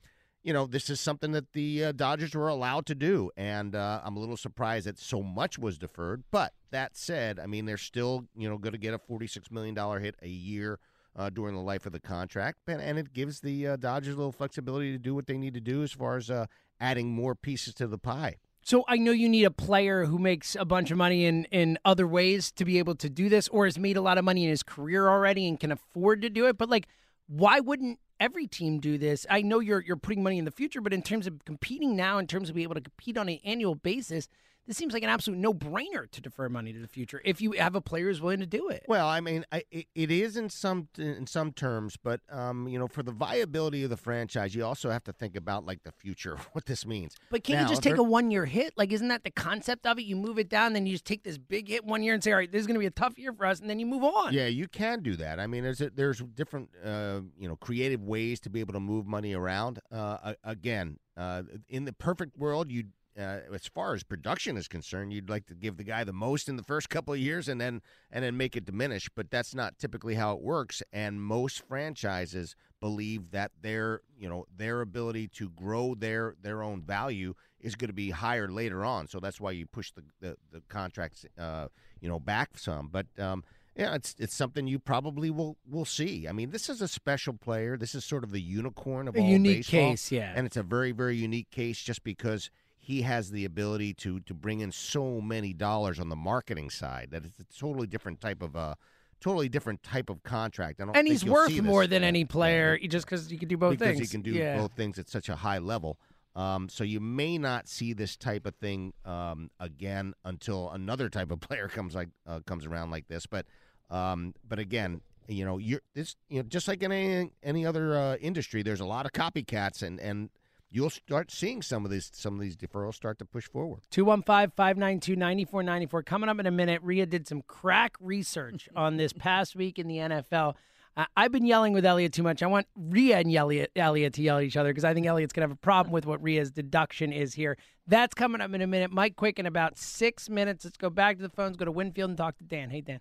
[0.44, 4.02] you know this is something that the uh, Dodgers were allowed to do, and uh,
[4.04, 6.22] I'm a little surprised that so much was deferred.
[6.30, 9.74] But that said, I mean they're still you know going to get a 46 million
[9.74, 10.78] dollar hit a year
[11.16, 14.16] uh, during the life of the contract, and, and it gives the uh, Dodgers a
[14.18, 16.46] little flexibility to do what they need to do as far as uh,
[16.78, 18.37] adding more pieces to the pie.
[18.66, 21.78] So I know you need a player who makes a bunch of money in, in
[21.85, 24.44] other ways to be able to do this, or has made a lot of money
[24.44, 26.59] in his career already and can afford to do it.
[26.59, 26.87] But like,
[27.26, 29.27] why wouldn't every team do this?
[29.29, 32.18] I know you're you're putting money in the future, but in terms of competing now,
[32.18, 34.29] in terms of being able to compete on an annual basis,
[34.66, 37.53] this seems like an absolute no brainer to defer money to the future if you
[37.53, 38.85] have a player who's willing to do it.
[38.88, 42.79] Well, I mean, I, it, it is in some in some terms, but um, you
[42.79, 45.92] know, for the viability of the franchise, you also have to think about like the
[45.92, 47.16] future, what this means.
[47.31, 48.72] But can't Now, you just take a one year hit?
[48.77, 50.03] Like, isn't that the concept of it?
[50.03, 52.33] You move it down, then you just take this big hit one year and say,
[52.33, 53.87] all right, this is going to be a tough year for us, and then you
[53.87, 54.33] move on.
[54.33, 55.38] Yeah, you can do that.
[55.40, 58.81] I mean, there's a, there's different uh, you know creative ways to be able to
[58.81, 59.81] move money around.
[59.92, 62.85] Uh, again, uh, in the perfect world, you
[63.18, 66.48] uh, as far as production is concerned, you'd like to give the guy the most
[66.48, 69.09] in the first couple of years and then and then make it diminish.
[69.14, 70.83] But that's not typically how it works.
[70.92, 76.83] And most franchises believe that their you know their ability to grow their their own
[76.83, 79.07] value is going to be higher later on.
[79.09, 81.68] So that's why you push the the, the contracts uh,
[82.00, 82.88] you know back some.
[82.92, 83.44] But um,
[83.77, 86.29] Yeah, it's it's something you probably will will see.
[86.29, 87.77] I mean, this is a special player.
[87.77, 90.33] This is sort of the unicorn of A all unique baseball, case, yeah.
[90.35, 92.50] and it's a very very unique case just because
[92.85, 97.09] he has the ability to to bring in so many dollars on the marketing side
[97.11, 98.75] that it's a totally different type of uh
[99.20, 100.81] totally different type of contract.
[100.81, 103.57] I don't And he's worth more than uh, any player just because you can do
[103.57, 104.11] both because things.
[104.11, 104.59] he can do yeah.
[104.59, 105.99] both things at such a high level.
[106.37, 111.31] Um, so you may not see this type of thing um, again until another type
[111.31, 113.25] of player comes like uh, comes around like this.
[113.25, 113.47] But
[113.90, 117.97] um, but again, you know, you're this you know just like in any any other
[117.97, 120.29] uh, industry, there's a lot of copycats, and and
[120.74, 123.82] you'll start seeing some of these some of these deferrals start to push forward.
[123.90, 126.02] 215 592 9494.
[126.02, 129.87] Coming up in a minute, Rhea did some crack research on this past week in
[129.87, 130.54] the NFL.
[130.96, 132.42] Uh, I've been yelling with Eliot too much.
[132.42, 135.32] I want Rhea and Eliot, Eliot to yell at each other because I think Eliot's
[135.32, 137.56] going to have a problem with what Rhea's deduction is here.
[137.87, 138.92] That's coming up in a minute.
[138.92, 140.64] Mike Quick in about six minutes.
[140.64, 142.70] Let's go back to the phones, go to Winfield, and talk to Dan.
[142.70, 143.00] Hey, Dan.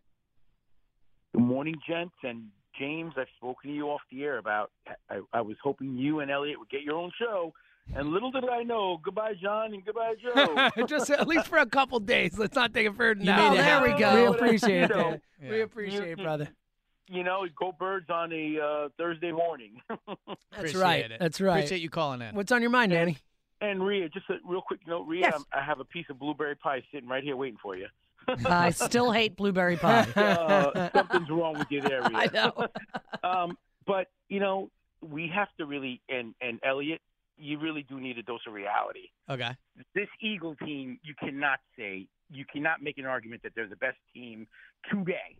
[1.35, 2.15] Good morning, gents.
[2.23, 4.71] And James, I've spoken to you off the air about.
[5.09, 7.53] I, I was hoping you and Eliot would get your own show.
[7.95, 10.85] And little did I know, goodbye, John, and goodbye, Joe.
[10.87, 12.37] Just at least for a couple days.
[12.39, 13.51] Let's not take it further than You that.
[13.51, 14.15] made it there we go.
[14.15, 15.51] We You appreciate it, know, Dan.
[15.51, 16.47] We appreciate it, brother.
[17.09, 19.81] you know, go birds on a uh, Thursday morning.
[19.89, 21.11] That's Appreciate right.
[21.11, 21.19] it.
[21.19, 21.57] That's right.
[21.59, 22.33] Appreciate you calling in.
[22.35, 23.17] What's on your mind, Danny?
[23.59, 25.43] and Rhea, just a real quick note, Rhea, Yes.
[25.53, 27.87] I have a piece of blueberry pie sitting right here waiting for you.
[28.45, 30.07] I still hate blueberry pie.
[30.15, 32.11] Uh, something's wrong with you there, Rhea.
[32.17, 32.67] I know.
[33.23, 34.69] um, but you know,
[35.01, 37.01] we have to really, and and Eliot,
[37.37, 39.09] you really do need a dose of reality.
[39.29, 39.51] Okay.
[39.95, 43.97] This Eagle team, you cannot say, you cannot make an argument that they're the best
[44.13, 44.47] team
[44.89, 45.35] today,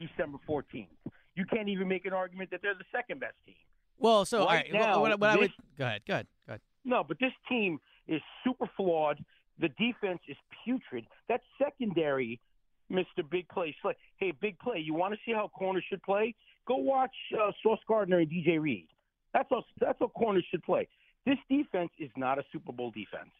[0.00, 0.86] December 14th.
[1.34, 3.54] You can't even make an argument that they're the second best team.
[3.98, 4.80] Well, so all Right right.
[4.80, 6.02] now, what, what I would go ahead.
[6.06, 6.26] Go ahead.
[6.46, 6.60] Go ahead.
[6.84, 9.18] No, but this team is super flawed.
[9.60, 11.06] The defense is putrid.
[11.28, 12.40] That secondary,
[12.90, 13.28] Mr.
[13.28, 13.94] Big Play, Slay.
[14.18, 16.34] Hey, Big Play, you want to see how corners should play?
[16.66, 18.88] Go watch uh, Sauce Gardner and DJ Reed.
[19.34, 20.88] That's how that's how corners should play.
[21.26, 23.30] This defense is not a Super Bowl defense.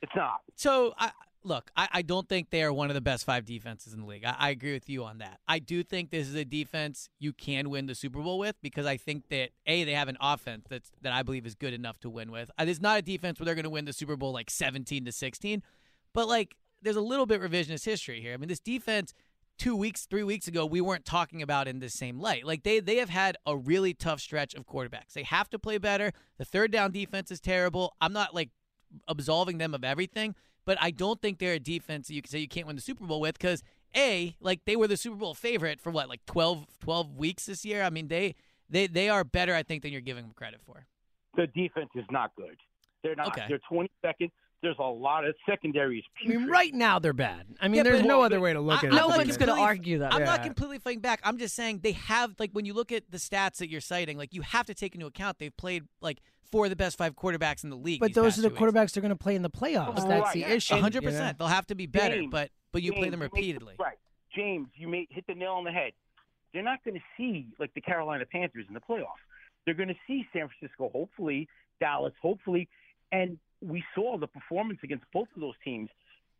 [0.00, 0.40] It's not.
[0.56, 1.12] So, I,
[1.44, 4.06] look, I, I don't think they are one of the best five defenses in the
[4.06, 4.24] league.
[4.24, 5.40] I, I agree with you on that.
[5.46, 8.86] I do think this is a defense you can win the Super Bowl with because
[8.86, 11.98] I think that a they have an offense that's that I believe is good enough
[12.00, 12.50] to win with.
[12.58, 15.04] Uh, It's not a defense where they're going to win the Super Bowl like seventeen
[15.04, 15.62] to sixteen,
[16.12, 18.34] but like there's a little bit revisionist history here.
[18.34, 19.14] I mean, this defense
[19.58, 22.44] two weeks, three weeks ago, we weren't talking about in the same light.
[22.44, 25.12] Like they they have had a really tough stretch of quarterbacks.
[25.14, 26.12] They have to play better.
[26.38, 27.94] The third down defense is terrible.
[28.00, 28.50] I'm not like
[29.08, 32.38] absolving them of everything, but I don't think they're a defense that you can say
[32.38, 33.62] you can't win the Super Bowl with because
[33.96, 37.64] a like they were the Super Bowl favorite for what like 12, 12 weeks this
[37.64, 37.82] year.
[37.82, 38.34] I mean they
[38.68, 40.86] they they are better I think than you're giving them credit for.
[41.36, 42.56] The defense is not good.
[43.02, 43.28] They're not.
[43.28, 43.46] Okay.
[43.48, 44.30] They're 22nd.
[44.62, 46.04] There's a lot of secondaries.
[46.24, 47.46] I mean, right now they're bad.
[47.60, 48.94] I mean, Yeah, there's no other way to look I- at I'm it.
[49.00, 50.14] not No one's going to argue that.
[50.14, 51.20] I'm not completely fighting back.
[51.24, 54.16] I'm just saying they have like when you look at the stats that you're citing,
[54.16, 57.16] like you have to take into account they've played like four of the best five
[57.16, 57.98] quarterbacks in the league.
[57.98, 58.62] But those are the two weeks.
[58.72, 59.98] quarterbacks they're going to play in the playoffs.
[59.98, 60.08] Right.
[60.08, 60.74] That's the issue.
[60.74, 61.12] A hundred you know?
[61.16, 61.38] percent.
[61.38, 63.74] They'll have to be better, James, but but you play them repeatedly.
[63.80, 63.98] right.
[64.34, 65.92] James, you may hit the nail on the head.
[66.54, 69.06] They're not going to see like the Carolina Panthers in the playoffs.
[69.64, 71.48] They're going to see San Francisco, hopefully
[71.80, 72.68] Dallas, hopefully,
[73.10, 75.88] and we saw the performance against both of those teams.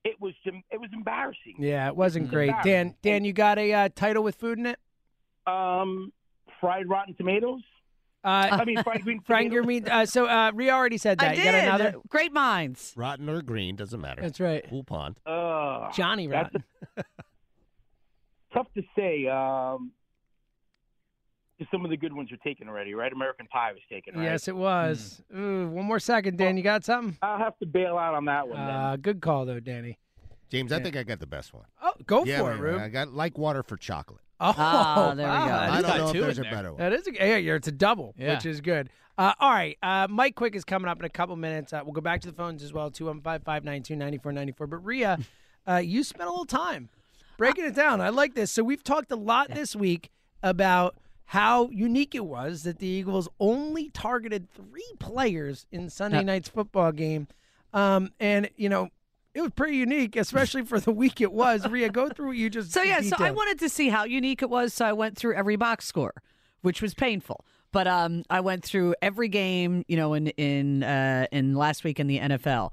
[0.05, 1.55] It was it was embarrassing.
[1.59, 2.49] Yeah, it wasn't It's great.
[2.65, 2.97] Dan, embarrassing.
[3.03, 4.79] Dan, you got a uh, title with food in it?
[5.47, 6.13] Um,
[6.61, 7.61] fried rotten tomatoes.
[8.25, 9.55] Uh, I mean, fried green Frank, tomatoes.
[9.55, 9.89] your meat.
[9.89, 11.31] Uh, so uh, Rhea already said that.
[11.31, 11.53] I you did.
[11.53, 11.95] got another?
[12.09, 12.93] Great minds.
[12.97, 14.23] Rotten or green doesn't matter.
[14.23, 14.65] That's right.
[14.69, 15.17] Pool pond.
[15.27, 16.65] Uh, Johnny that's Rotten.
[18.55, 19.27] tough to say.
[19.27, 20.02] Um, 'cause
[21.71, 23.13] some of the good ones are taken already, right?
[23.13, 24.25] American Pie was taken, right?
[24.25, 25.23] Yes, it was.
[25.37, 26.57] Ooh, one more second, Dan.
[26.57, 27.17] You got something?
[27.23, 28.57] I'll have to bail out on that one.
[28.59, 28.69] then.
[28.69, 29.99] Uh, good call, though, Danny.
[30.51, 31.65] James, I think I got the best one.
[31.83, 32.81] Oh, go yeah, for man, it, Rube.
[32.83, 34.21] I got like water for chocolate.
[34.39, 35.39] Oh, Ah, there we go.
[35.47, 36.51] that I is- don't know if there's a there.
[36.51, 36.79] better one.
[36.81, 38.35] That is a, yeah, yeah, it's a double, Yeah.
[38.35, 38.91] which is good.
[39.17, 41.73] Uh, all right, uh, Mike Quick is coming up in a couple minutes.
[41.73, 44.69] Uh, we'll go back to the phones as well, 215-592-9494.
[44.71, 45.19] But Rhea,
[45.69, 46.89] uh, you spent a little time
[47.37, 48.01] breaking it down.
[48.01, 48.51] I like this.
[48.51, 50.11] So we've talked a lot this week
[50.43, 50.97] about
[51.33, 56.93] how unique it was that the Eagles only targeted three players in Sunday night's football
[56.93, 57.27] game.
[57.73, 58.91] Um, and, you know,
[59.33, 61.67] it was pretty unique, especially for the week it was.
[61.67, 64.43] Rhea, go through what you just So yeah, so I wanted to see how unique
[64.43, 66.13] it was, so I went through every box score,
[66.61, 67.47] which was painful.
[67.73, 71.99] But um, I went through every game, you know, in in uh, in last week
[71.99, 72.73] in the NFL,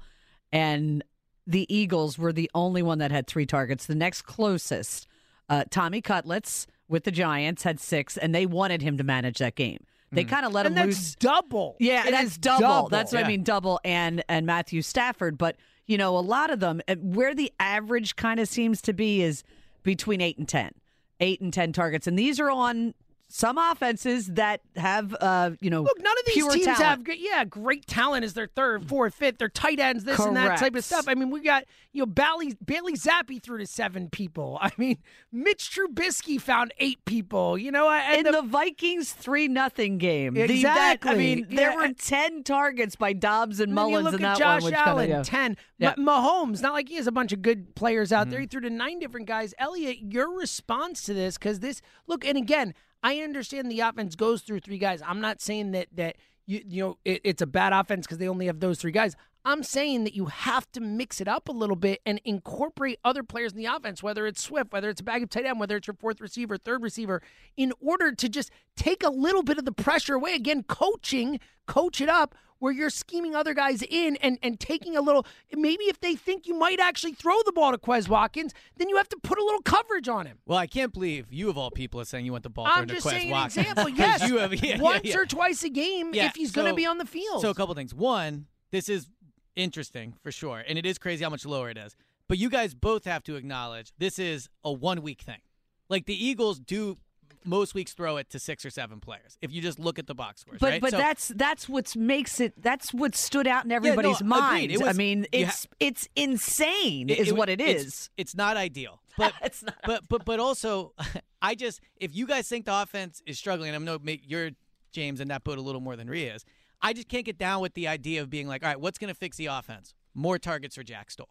[0.52, 1.02] and
[1.46, 3.86] the Eagles were the only one that had three targets.
[3.86, 5.08] The next closest,
[5.48, 9.54] uh, Tommy Cutlets with the Giants had six, and they wanted him to manage that
[9.54, 9.84] game.
[10.12, 11.14] They kind of let and him that's loose.
[11.14, 11.76] double.
[11.78, 12.88] Yeah, It that's is double.
[12.88, 13.26] That's what Yeah.
[13.26, 15.38] I mean, double and and Matthew Stafford.
[15.38, 18.92] But you know, a lot of them uh, where the average kind of seems to
[18.92, 19.44] be is
[19.84, 20.72] between eight and ten,
[21.20, 22.92] eight and ten targets, and these are on
[23.32, 26.82] some offenses that have, uh, you know, Look, none of these teams talent.
[26.82, 29.38] have, great- yeah, great talent as their third, fourth, fifth.
[29.38, 31.06] Their tight ends, this and that type of stuff.
[31.08, 34.58] I mean, we got you know Bailey Bailey Zappe threw to seven people.
[34.62, 34.98] I mean,
[35.32, 37.56] Mitch Trubisky found eight people.
[37.56, 40.34] You know, and in the, Vikings three nothing game.
[40.34, 41.10] The- that- Exactly.
[41.10, 44.24] I mean, there Yeah, were ten targets by Dobbs and And you Mullens look in
[44.24, 44.70] at that Josh one.
[44.72, 45.22] Which Allen, kinda, yeah.
[45.22, 45.56] ten.
[45.78, 45.94] Yeah.
[45.96, 48.30] Ma- Mahomes, not like he has a bunch of good players out Mm-hmm.
[48.30, 48.40] there.
[48.40, 49.54] He threw to nine different guys.
[49.58, 54.42] Eliot, your response to this, because this look, and again, I understand the offense goes
[54.42, 55.02] through three guys.
[55.06, 58.28] I'm not saying that that you you know it, it's a bad offense because they
[58.28, 59.16] only have those three guys.
[59.42, 63.22] I'm saying that you have to mix it up a little bit and incorporate other
[63.22, 65.76] players in the offense, whether it's Swift, whether it's a bag of tight end, whether
[65.76, 67.22] it's your fourth receiver, third receiver,
[67.56, 70.34] in order to just take a little bit of the pressure away.
[70.34, 75.00] Again, coaching, coach it up where you're scheming other guys in and, and taking a
[75.00, 78.88] little maybe if they think you might actually throw the ball to Quez Watkins, then
[78.88, 80.38] you have to put a little coverage on him.
[80.46, 82.86] Well, I can't believe you of all people are saying you want the ball I'm
[82.86, 83.66] thrown to just saying an Watkins.
[83.66, 83.88] example.
[84.00, 85.16] Yes, you have, yeah, yeah, once yeah.
[85.18, 87.42] or twice a game Yeah, if he's going to be on the field.
[87.42, 87.92] So a couple things.
[87.94, 89.08] One, this is
[89.56, 91.96] interesting for sure, and it is crazy how much lower it is.
[92.28, 95.40] But you guys both have to acknowledge this is a one week thing.
[95.88, 96.98] Like the Eagles do
[97.44, 99.38] most weeks throw it to six or seven players.
[99.40, 100.80] If you just look at the box scores, But right?
[100.80, 102.54] but So- that's that's what makes it.
[102.60, 104.28] That's what stood out in no, everybody's agreed.
[104.28, 104.74] minds.
[104.80, 109.00] It I mean, it's it's insane, It- is it- what it it's- It's, not ideal,
[109.18, 110.92] but It's not but but but also,
[111.42, 114.50] I just if you guys think the offense is struggling, I'm no you're
[114.92, 116.44] James in that boat a little more than Rhea is.
[116.82, 119.08] I just can't get down with the idea of being like, all right, what's going
[119.12, 119.92] to fix the offense?
[120.14, 121.28] More targets for Jack Stoll.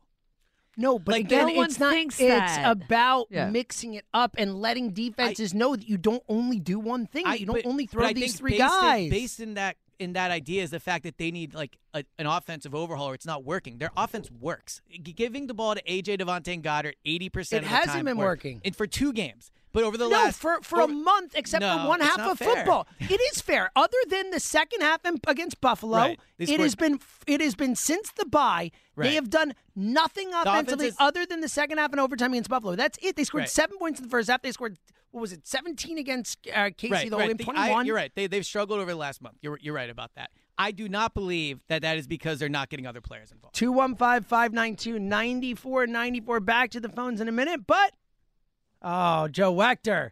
[0.77, 1.91] No, but Like, again, no one it's not.
[1.93, 2.71] thinks it's that.
[2.71, 3.49] about Yeah.
[3.49, 7.25] mixing it up and letting defenses know that you don't only do one thing.
[7.25, 9.09] that you don't but- only throw these three based in- guys.
[9.09, 12.25] based in that in that idea is the fact that they need like a, an
[12.27, 13.77] offensive overhaul or it's not working.
[13.77, 14.81] Their offense works.
[15.03, 18.05] Giving the ball to AJ Devontae and Goedert eighty percent It of the hasn't time
[18.05, 18.61] been working.
[18.63, 19.51] And for two games.
[19.71, 22.39] But over the no, last for for a month, except No, for one half of
[22.39, 22.55] fair.
[22.55, 22.87] football.
[22.99, 23.69] It is fair.
[23.75, 26.19] Other than the second half against Buffalo, Right.
[26.39, 28.71] It has been it has been since the bye.
[28.95, 29.09] Right.
[29.09, 32.75] They have done nothing offensively is- other than the second half and overtime against Buffalo.
[32.75, 33.15] That's it.
[33.15, 33.49] They scored Right.
[33.49, 34.41] seven points in the first half.
[34.41, 34.77] They scored
[35.11, 38.11] what was it, seventeen against uh, Casey the whole game, twenty I- you're right.
[38.15, 39.37] They, they've struggled over the last month.
[39.41, 40.31] You're, you're right about that.
[40.59, 43.55] I do not believe that that is because they're not getting other players involved.
[43.55, 46.39] 215 592 9494.
[46.41, 47.93] Back to the phones in a minute, but
[48.81, 50.11] oh, Joe Wechter.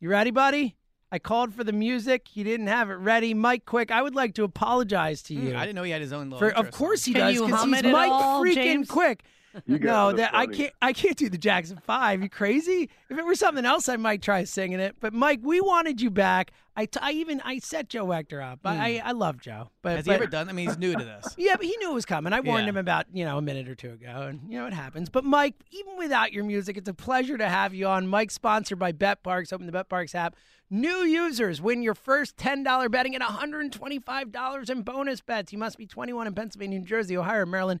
[0.00, 0.76] You ready, buddy?
[1.12, 2.26] I called for the music.
[2.28, 3.34] He didn't have it ready.
[3.34, 5.50] Mike Quick, I would like to apologize to you.
[5.50, 7.34] Hmm, I didn't know he had his own little For, of course he Can does,
[7.34, 8.88] you because hum he's it at Mike all, freaking James?
[8.88, 9.24] Quick.
[9.66, 10.72] You guys no, are that I can't.
[10.82, 12.22] I can't do the Jackson Five.
[12.22, 12.90] You crazy?
[13.08, 14.96] If it were something else, I might try singing it.
[15.00, 16.52] But Mike, we wanted you back.
[16.78, 18.60] I, t- I even I set Joe Wechter up.
[18.64, 19.96] I, I I love Joe, but Hmm.
[19.96, 20.48] Has he ever done?
[20.50, 21.34] I mean, he's new to this.
[21.38, 22.32] yeah, but he knew it was coming.
[22.34, 22.70] I warned Yeah.
[22.70, 25.08] him about, you know, a minute or two ago, and you know it happens.
[25.08, 28.06] But Mike, even without your music, it's a pleasure to have you on.
[28.08, 29.52] Mike, sponsored by Bet Parx.
[29.54, 30.36] Open the Bet Parx app.
[30.68, 34.68] New users win your first ten dollar betting and one hundred and twenty five dollars
[34.68, 35.52] in bonus bets.
[35.52, 37.80] You must be twenty one in Pennsylvania, New Jersey, Ohio, Maryland.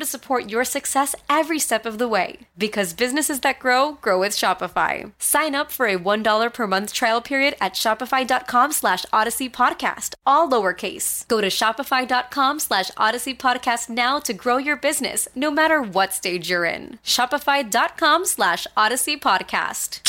[0.00, 2.38] to support your success every step of the way.
[2.58, 5.12] Because businesses that grow, grow with Shopify.
[5.18, 10.48] Sign up for a $1 per month trial period at shopify.com slash odyssey podcast, all
[10.48, 11.28] lowercase.
[11.28, 16.50] Go to shopify.com slash odyssey podcast now to grow your business, no matter what stage
[16.50, 16.98] you're in.
[17.04, 20.00] Shopify.com slash odyssey podcast.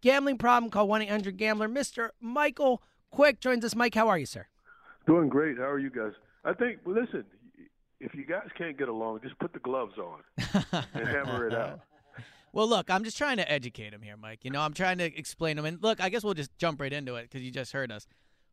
[0.00, 0.70] Gambling problem?
[0.70, 1.66] Call one eight hundred Gambler.
[1.66, 3.74] Mister Michael Quick joins us.
[3.74, 4.46] Mike, how are you, sir?
[5.08, 5.56] Doing great.
[5.56, 6.12] How are you guys?
[6.44, 6.80] I think.
[6.84, 7.24] Well, listen,
[7.98, 10.20] if you guys can't get along, just put the gloves on
[10.94, 11.80] and hammer it out.
[12.52, 14.40] Well, look, I'm just trying to educate him here, Mike.
[14.44, 15.64] You know, I'm trying to explain him.
[15.64, 18.06] And look, I guess we'll just jump right into it because you just heard us.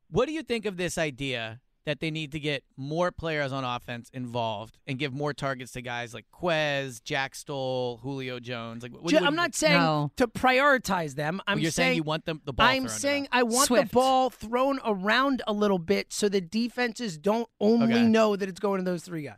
[0.10, 3.64] What do you think of this idea that they need to get more players on
[3.64, 8.84] offense involved and give more targets to guys like Quez, Jack Stoll, Julio Jones?
[8.84, 10.12] Like, what, what- I'm not saying No.
[10.18, 11.42] to prioritize them.
[11.48, 12.68] I'm you're saying, saying you want them the ball.
[12.68, 13.30] I'm thrown saying them.
[13.34, 13.90] I want Swift.
[13.92, 18.04] the ball thrown around a little bit so the defenses don't only Okay.
[18.08, 19.36] know that it's going to those three guys.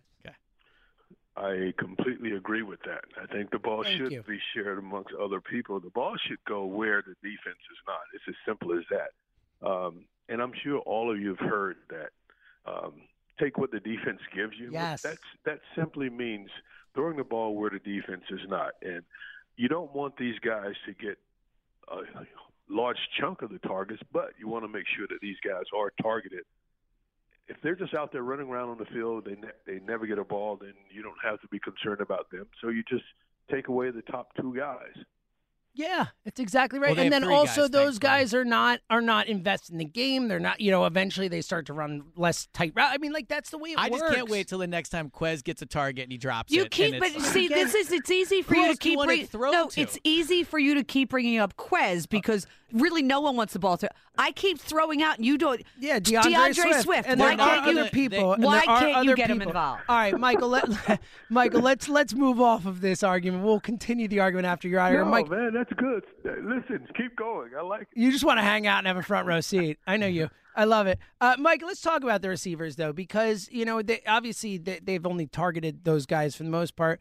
[1.39, 3.03] I completely agree with that.
[3.21, 4.23] I think the ball Thank should you.
[4.27, 5.79] be shared amongst other people.
[5.79, 7.99] The ball should go where the defense is not.
[8.15, 9.67] It's as simple as that.
[9.67, 12.09] Um, and I'm sure all of you have heard that.
[12.65, 13.01] Um,
[13.39, 14.69] take what the defense gives you.
[14.71, 15.01] Yes.
[15.01, 16.49] That's that simply means
[16.93, 18.73] throwing the ball where the defense is not.
[18.81, 19.03] And
[19.55, 21.17] you don't want these guys to get
[21.87, 22.01] a
[22.69, 25.91] large chunk of the targets, but you want to make sure that these guys are
[26.01, 26.43] targeted
[27.47, 30.17] if they're just out there running around on the field, they ne- they never get
[30.17, 32.45] a ball, then you don't have to be concerned about them.
[32.61, 33.05] So you just
[33.49, 34.95] take away the top two guys.
[35.77, 36.95] Yeah, that's exactly right.
[36.95, 40.27] Well, and then also guys, those guys are not are not invested in the game.
[40.27, 42.89] They're not, you know, eventually they start to run less tight route.
[42.91, 44.01] I mean, like that's the way it I works.
[44.01, 46.55] just can't wait till the next time Quez gets a target and he drops it.
[46.55, 46.71] You it.
[46.71, 48.91] keep, and but see, this is it's easy for Who you to else do you
[48.93, 49.51] keep wanna bringing.
[49.53, 49.81] No, to?
[49.81, 53.59] it's easy for you to keep bringing up Quez because really no one wants the
[53.59, 53.89] ball to.
[54.17, 55.61] I keep throwing out, and you don't.
[55.79, 57.07] Yeah, DeAndre, Swift.
[57.07, 57.79] And Why there can't are you?
[57.79, 58.33] other people.
[58.33, 59.81] and why can't you other get him involved?
[59.87, 60.49] All right, Michael.
[60.49, 63.43] Let, Michael, let's let's move off of this argument.
[63.43, 65.05] We'll continue the argument after you're out of here.
[65.05, 66.03] No, Mike, man, that's good.
[66.23, 67.51] Listen, keep going.
[67.57, 67.87] I like it.
[67.95, 69.77] you just want to hang out and have a front row seat.
[69.85, 70.29] I know you.
[70.55, 70.97] I love it.
[71.21, 75.05] Uh, Mike, let's talk about the receivers though, because you know they obviously they, they've
[75.05, 76.99] only targeted those guys for the most part.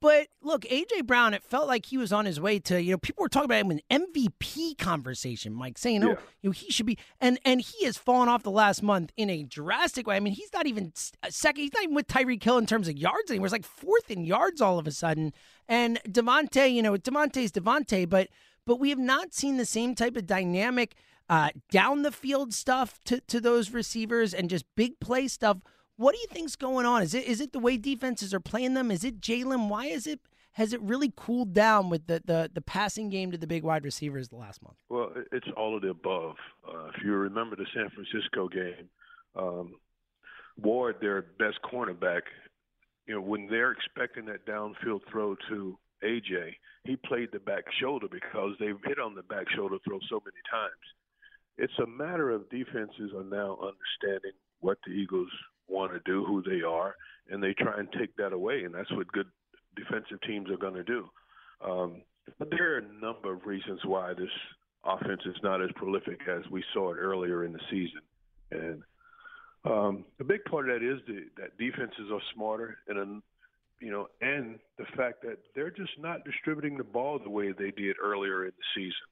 [0.00, 2.98] But look, AJ Brown, it felt like he was on his way to, you know,
[2.98, 6.14] people were talking about him in MVP conversation, Mike, saying, oh, Yeah.
[6.40, 9.28] you know, he should be, and and he has fallen off the last month in
[9.28, 10.16] a drastic way.
[10.16, 10.92] I mean, he's not even
[11.28, 13.46] second, he's not even with Tyreek Hill in terms of yards anymore.
[13.46, 15.32] He's like fourth in yards all of a sudden.
[15.68, 18.28] And Devontae, you know, Devontae's Devontae, but
[18.66, 20.94] but we have not seen the same type of dynamic
[21.28, 25.58] uh, down the field stuff to, to those receivers and just big play stuff.
[25.98, 27.02] What do you think's going on?
[27.02, 28.92] Is it is it the way defenses are playing them?
[28.92, 29.68] Is it Jalen?
[29.68, 30.20] Why is it
[30.52, 33.82] has it really cooled down with the, the the passing game to the big wide
[33.82, 34.76] receivers the last month?
[34.88, 36.36] Well, it's all of the above.
[36.66, 38.88] Uh, if you remember the San Francisco game,
[39.34, 39.74] um,
[40.56, 42.22] Ward, their best cornerback,
[43.08, 48.06] you know, when they're expecting that downfield throw to AJ, he played the back shoulder
[48.08, 50.72] because they've hit on the back shoulder throw so many times.
[51.56, 55.30] It's a matter of defenses are now understanding what the Eagles
[55.68, 56.94] want to do, who they are,
[57.30, 59.26] and they try and take that away, and that's what good
[59.76, 61.08] defensive teams are going to do.
[61.64, 62.02] Um,
[62.38, 64.30] but there are a number of reasons why this
[64.84, 68.00] offense is not as prolific as we saw it earlier in the season,
[68.50, 68.82] and
[69.64, 73.22] um, a big part of that is the, that defenses are smarter, and um,
[73.80, 77.70] you know, and the fact that they're just not distributing the ball the way they
[77.70, 79.06] did earlier in the season.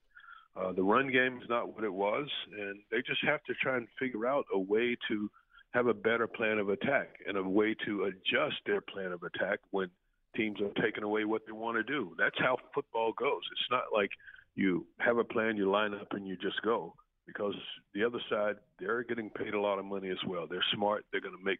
[0.57, 2.27] Uh, the run game is not what it was,
[2.57, 5.29] and they just have to try and figure out a way to
[5.73, 9.59] have a better plan of attack and a way to adjust their plan of attack
[9.71, 9.89] when
[10.35, 12.13] teams are taking away what they want to do.
[12.17, 13.41] That's how football goes.
[13.51, 14.11] It's not like
[14.55, 16.93] you have a plan, you line up, and you just go.
[17.25, 17.55] Because
[17.93, 20.47] the other side, they're getting paid a lot of money as well.
[20.49, 21.05] They're smart.
[21.11, 21.59] They're going to make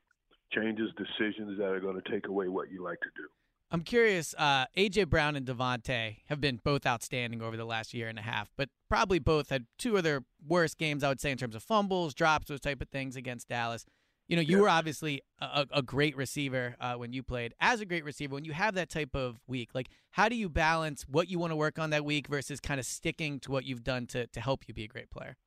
[0.54, 3.28] changes, decisions that are going to take away what you like to do.
[3.70, 4.34] I'm curious.
[4.38, 8.22] Uh, AJ Brown and Devontae have been both outstanding over the last year and a
[8.22, 11.54] half, but probably both had two of their worst games, I would say, in terms
[11.54, 13.86] of fumbles, drops, those type of things against Dallas.
[14.28, 17.54] You know, you were obviously a, a great receiver uh, when you played.
[17.62, 20.50] As a great receiver, when you have that type of week, like how do you
[20.50, 23.64] balance what you want to work on that week versus kind of sticking to what
[23.64, 25.38] you've done to to help you be a great player?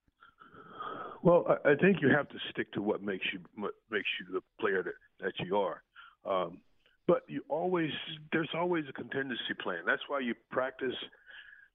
[1.23, 4.33] Well, I I think you have to stick to what makes you what makes you
[4.33, 5.83] the player that, that you are.
[6.25, 6.61] Um,
[7.07, 7.91] but you always
[8.33, 9.81] there's always a contingency plan.
[9.87, 10.95] That's why you practice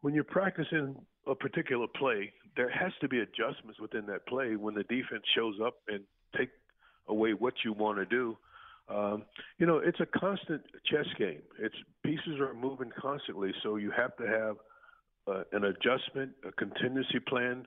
[0.02, 0.96] when you're practicing
[1.28, 2.34] a particular play.
[2.56, 6.04] There has to be adjustments within that play when the defense shows up and
[6.38, 6.50] take
[7.08, 8.38] away what you want to do.
[8.88, 9.24] Um,
[9.58, 11.42] you know, it's a constant chess game.
[11.60, 14.56] It's pieces are moving constantly, so you have to have
[15.28, 17.66] uh, an adjustment, a contingency plan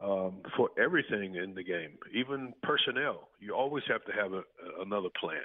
[0.00, 3.28] um, for everything in the game, even personnel.
[3.40, 4.42] You always have to have a,
[4.80, 5.42] another plan.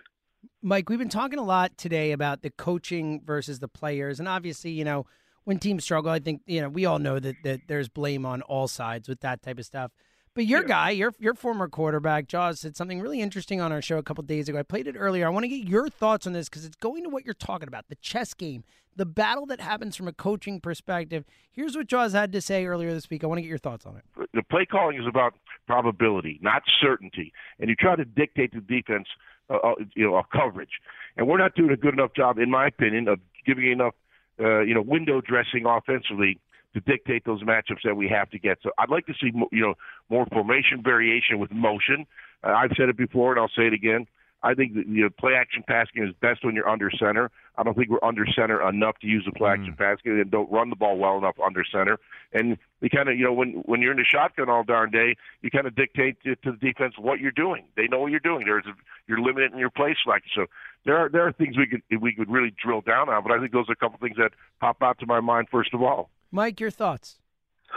[0.61, 4.71] Mike, we've been talking a lot today about the coaching versus the players, and obviously,
[4.71, 5.05] you know,
[5.45, 8.41] when teams struggle, I think you know we all know that that there's blame on
[8.43, 9.91] all sides with that type of stuff.
[10.35, 13.99] But your guy, your your former quarterback, Jaws, said something really interesting on our show
[13.99, 14.57] a couple days ago.
[14.57, 15.27] I played it earlier.
[15.27, 17.67] I want to get your thoughts on this because it's going to what you're talking
[17.67, 18.63] about the chess game,
[18.95, 21.23] the battle that happens from a coaching perspective.
[21.51, 23.23] Here's what Jaws had to say earlier this week.
[23.23, 24.29] I want to get your thoughts on it.
[24.33, 25.35] the play calling is about
[25.67, 27.31] probability, not certainty.
[27.59, 29.07] And you try to dictate the defense,
[29.51, 30.79] uh, uh, you know, coverage.
[31.15, 33.93] And we're not doing a good enough job, in my opinion, of giving enough,
[34.39, 36.39] uh, you know, window dressing offensively
[36.73, 38.57] to dictate those matchups that we have to get.
[38.63, 39.73] So I'd like to see you know
[40.09, 42.05] more formation variation with motion.
[42.43, 44.07] Uh, I've said it before and I'll say it again.
[44.45, 47.31] I think that you know, play action passing is best when you're under center.
[47.57, 50.51] I don't think we're under center enough to use the play action passing and don't
[50.51, 51.97] run the ball well enough under center.
[52.33, 55.15] And you kind of, you know, when when you're in the shotgun all darn day,
[55.41, 57.63] you kind of dictate to, to the defense what you're doing.
[57.77, 58.43] They know what you're doing.
[58.45, 58.73] There's a,
[59.07, 60.31] you're limited in your play selection.
[60.35, 60.45] So
[60.85, 63.23] there are there are things we could we could really drill down on.
[63.23, 65.73] But I think those are a couple things that pop out to my mind first
[65.73, 66.09] of all.
[66.33, 67.19] Mike, your thoughts?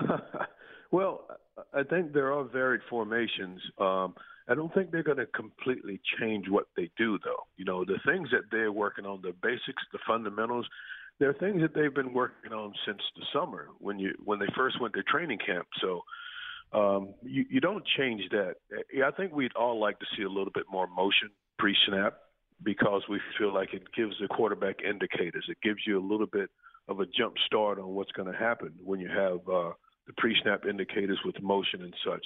[0.90, 1.26] well,
[1.74, 3.60] I think there are varied formations.
[3.78, 4.14] Um,
[4.48, 7.42] I don't think they're going to completely change what they do, though.
[7.58, 10.66] You know, the things that they're working on, the basics, the fundamentals,
[11.20, 14.80] they're things that they've been working on since the summer when you when they first
[14.80, 15.66] went to training camp.
[15.82, 16.00] So
[16.72, 18.54] um, you you don't change that.
[19.04, 21.28] I think we'd all like to see a little bit more motion
[21.58, 22.14] pre-snap
[22.62, 25.44] because we feel like it gives the quarterback indicators.
[25.50, 26.48] It gives you a little bit
[26.88, 29.72] of a jump start on what's going to happen when you have uh,
[30.06, 32.24] the pre-snap indicators with motion and such.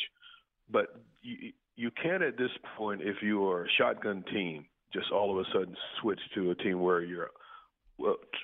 [0.71, 0.87] But
[1.23, 5.39] you, you can't at this point, if you are a shotgun team, just all of
[5.39, 7.31] a sudden switch to a team where you're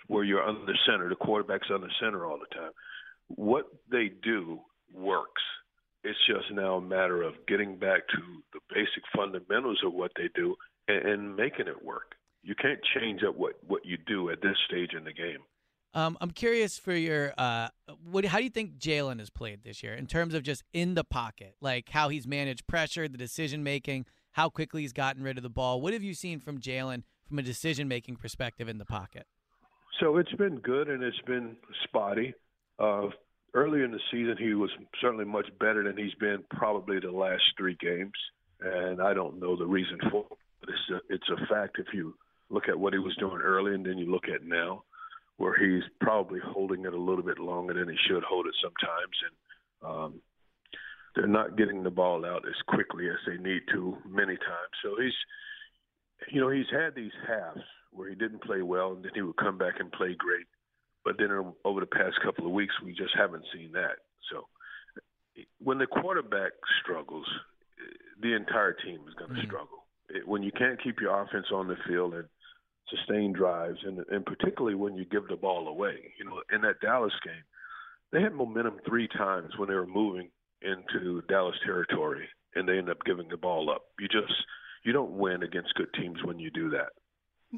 [0.06, 2.72] where you're under the center, the quarterback's under center all the time.
[3.28, 4.60] What they do
[4.92, 5.42] works.
[6.04, 8.18] It's just now a matter of getting back to
[8.52, 10.54] the basic fundamentals of what they do
[10.86, 12.14] and, and making it work.
[12.42, 15.40] You can't change up what what you do at this stage in the game.
[15.96, 17.68] Um, I'm curious for your uh,
[18.10, 18.26] what?
[18.26, 21.04] How do you think Jalen has played this year in terms of just in the
[21.04, 25.42] pocket, like how he's managed pressure, the decision making, how quickly he's gotten rid of
[25.42, 25.80] the ball?
[25.80, 29.26] What have you seen from Jalen from a decision making perspective in the pocket?
[29.98, 32.34] So it's been good and it's been spotty.
[32.78, 33.08] Uh,
[33.54, 34.68] early in the season, he was
[35.00, 38.12] certainly much better than he's been probably the last three games,
[38.60, 40.68] and I don't know the reason for it.
[40.68, 42.14] It's a, it's a fact if you
[42.50, 44.82] look at what he was doing early and then you look at now
[45.36, 49.16] where he's probably holding it a little bit longer than he should hold it sometimes,
[49.26, 49.34] and
[49.90, 50.20] um,
[51.14, 54.74] they're not getting the ball out as quickly as they need to many times.
[54.82, 55.12] So he's,
[56.32, 59.36] you know, he's had these halves where he didn't play well, and then he would
[59.36, 60.46] come back and play great.
[61.04, 61.30] But then
[61.64, 63.96] over the past couple of weeks, we just haven't seen that.
[64.30, 64.46] So
[65.62, 67.26] when the quarterback struggles,
[68.20, 69.46] the entire team is going to mm-hmm.
[69.46, 69.84] struggle.
[70.08, 72.24] It, when you can't keep your offense on the field and
[72.90, 76.12] sustain drives, and and particularly when you give the ball away.
[76.18, 77.44] You know, in that Dallas game,
[78.12, 80.30] they had momentum three times when they were moving
[80.62, 83.82] into Dallas territory, and they end up giving the ball up.
[83.98, 84.32] You just
[84.84, 86.90] you don't win against good teams when you do that.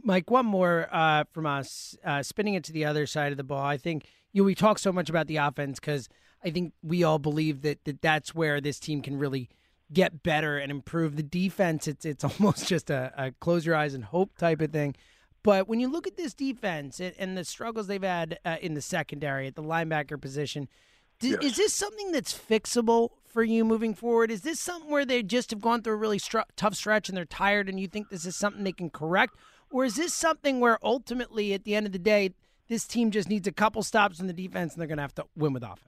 [0.04, 3.44] Mike, one more uh, from us, uh, spinning it to the other side of the
[3.44, 3.64] ball.
[3.64, 6.08] I think you know, we talk so much about the offense because
[6.44, 9.48] I think we all believe that, that that's where this team can really
[9.92, 11.16] get better and improve.
[11.16, 14.72] The defense, it's it's almost just a, a close your eyes and hope type of
[14.72, 14.94] thing.
[15.42, 18.82] But when you look at this defense and, the struggles they've had uh, in the
[18.82, 20.68] secondary at the linebacker position,
[21.20, 21.42] yes.
[21.42, 24.30] is this something that's fixable for you moving forward?
[24.30, 27.16] Is this something where they just have gone through a really str- tough stretch and
[27.16, 29.36] they're tired and you think this is something they can correct?
[29.70, 32.34] Or is this something where ultimately, at the end of the day,
[32.68, 35.14] this team just needs a couple stops in the defense and they're going to have
[35.16, 35.82] to win with offense?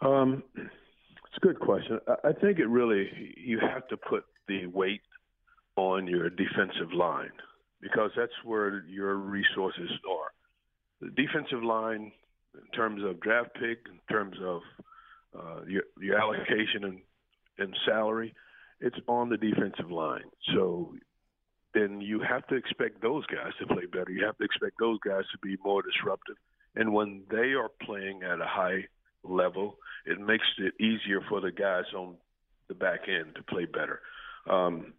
[0.00, 2.00] Um, it's a good question.
[2.24, 5.02] I think it really, you have to put the weight
[5.76, 7.30] on your defensive line
[7.80, 10.32] because that's where your resources are.
[11.00, 12.12] The defensive line,
[12.54, 14.60] in terms of draft pick, in terms of
[15.38, 17.00] uh, your, your allocation and,
[17.58, 18.34] and salary,
[18.80, 20.30] it's on the defensive line.
[20.54, 20.94] So
[21.74, 24.10] then you have to expect those guys to play better.
[24.10, 26.36] You have to expect those guys to be more disruptive.
[26.74, 28.84] And when they are playing at a high
[29.24, 29.76] level,
[30.06, 32.16] it makes it easier for the guys on
[32.68, 34.00] the back end to play better.
[34.48, 34.94] Um,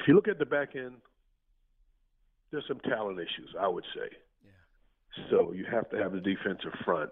[0.00, 0.94] if you look at the back end,
[2.50, 4.08] there's some talent issues, I would say.
[4.44, 5.24] Yeah.
[5.30, 7.10] So you have to have the defensive front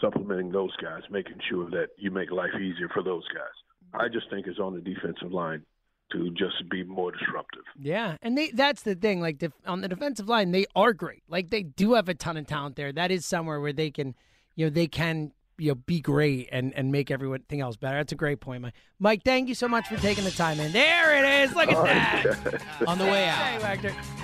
[0.00, 3.56] supplementing those guys, making sure that you make life easier for those guys.
[3.92, 5.64] I just think it's on the defensive line
[6.12, 7.62] to just be more disruptive.
[7.78, 9.20] Yeah, and they that's the thing.
[9.20, 11.22] Like def, on the defensive line, they are great.
[11.28, 12.92] Like they do have a ton of talent there.
[12.92, 14.14] That is somewhere where they can,
[14.54, 17.98] you know, they can you know be great and and make everything else better.
[17.98, 18.74] That's a great point, Mike.
[18.98, 20.58] Mike, thank you so much for taking the time.
[20.60, 21.54] And there it is.
[21.54, 23.38] Look at that on the way out.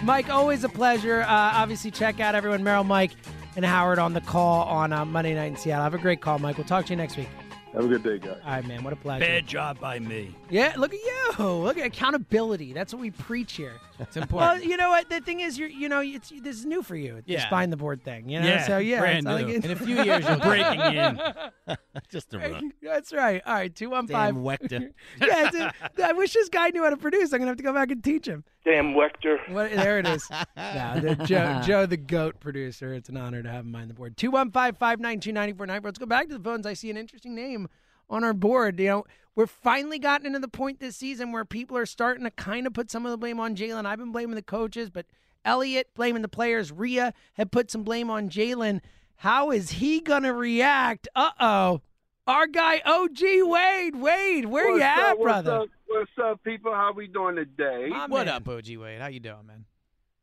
[0.03, 1.22] Mike, always a pleasure.
[1.22, 3.12] Uh, obviously, check out everyone, Merrill, Mike,
[3.57, 5.84] and Howard on the call on uh, Monday night in Seattle.
[5.84, 6.57] Have a great call, Mike.
[6.57, 7.28] We'll talk to you next week.
[7.77, 8.39] Have a good day, guys.
[8.43, 8.83] All right, man.
[8.83, 9.27] What a pleasure.
[9.27, 10.35] Bad job by me.
[10.49, 11.01] Yeah, look at
[11.39, 11.45] you.
[11.45, 12.72] Look at accountability.
[12.72, 13.74] That's what we preach here.
[13.99, 14.62] It's important.
[14.62, 15.11] Well, you know what?
[15.11, 17.16] The thing is, you're, you know, it's this is new for you.
[17.16, 17.51] This Yeah.
[17.51, 18.31] behind the board thing.
[18.31, 19.31] You know, Yeah, so yeah, brand new.
[19.33, 21.20] like In a few years, you're Breaking in.
[22.11, 22.64] Just a rook.
[22.83, 23.43] That's right.
[23.45, 24.35] All right, two one five.
[24.35, 24.93] Damn Wechter.
[25.20, 27.33] yeah, dude, I wish this guy knew how to produce.
[27.35, 28.45] I'm gonna have to go back and teach him.
[28.67, 29.39] Damn Wechter.
[29.53, 30.29] What, there it is.
[30.57, 32.93] no, the Joe, Joe, the goat producer.
[32.93, 34.17] It's an honor to have him on the board.
[34.17, 35.85] 215-592-9494.
[35.85, 36.67] Let's go back to the phones.
[36.67, 37.69] I see an interesting name
[38.11, 38.81] on our board.
[38.81, 39.05] You know,
[39.37, 42.75] we're finally gotten into the point this season where people are starting to kind of
[42.75, 43.87] put some of the blame on Jalen.
[43.87, 45.07] I've been blaming the coaches, but
[45.45, 46.73] Eliot blaming the players.
[46.73, 48.81] Rhea had put some blame on Jalen.
[49.14, 51.07] How is he gonna react?
[51.14, 51.83] Uh oh.
[52.27, 53.95] Our guy OG Wade.
[53.95, 55.53] Wade, where what's you at, up, brother?
[55.53, 56.72] Up, what's up, people?
[56.72, 57.89] How we doing today?
[57.91, 58.34] My What man.
[58.37, 59.01] up, OG Wade?
[59.01, 59.64] How you doing, man?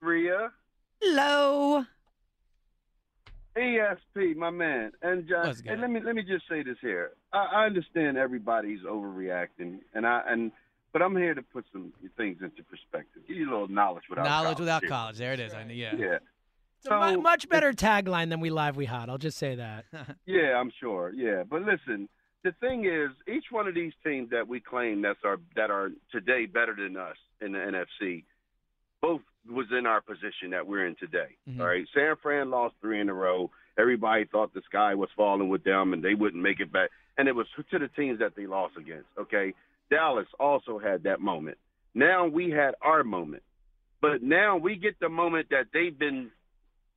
[0.02, 0.52] Rhea,
[1.02, 1.86] Hello.
[3.56, 5.54] ESP, my man, and John.
[5.68, 7.12] And let me let me just say this here.
[7.32, 10.52] I, I understand everybody's overreacting, and I and
[10.92, 13.22] but I'm here to put some things into perspective.
[13.28, 14.90] Give you a little knowledge without Knowledge college without here.
[14.90, 15.18] college.
[15.18, 15.54] There it is.
[15.54, 15.74] I know.
[15.74, 15.94] Yeah.
[15.96, 16.06] Yeah,
[16.80, 19.08] It's a So- much better tagline than we live, we hot.
[19.10, 19.86] I'll just say that.
[20.26, 21.12] yeah, I'm sure.
[21.16, 22.10] Yeah, but listen,
[22.44, 25.92] the thing is, each one of these teams that we claim that's our that are
[26.12, 28.24] today better than us in the NFC,
[29.02, 31.36] both was in our position that we're in today.
[31.48, 31.60] Mhm.
[31.60, 33.50] All right, San Fran lost three in a row.
[33.78, 37.28] Everybody thought the sky was falling with them and they wouldn't make it back, and
[37.28, 39.10] it was to the teams that they lost against.
[39.18, 39.54] Okay,
[39.90, 41.58] Dallas also had that moment.
[41.94, 43.44] Now we had our moment,
[44.02, 46.32] but now we get the moment that they've been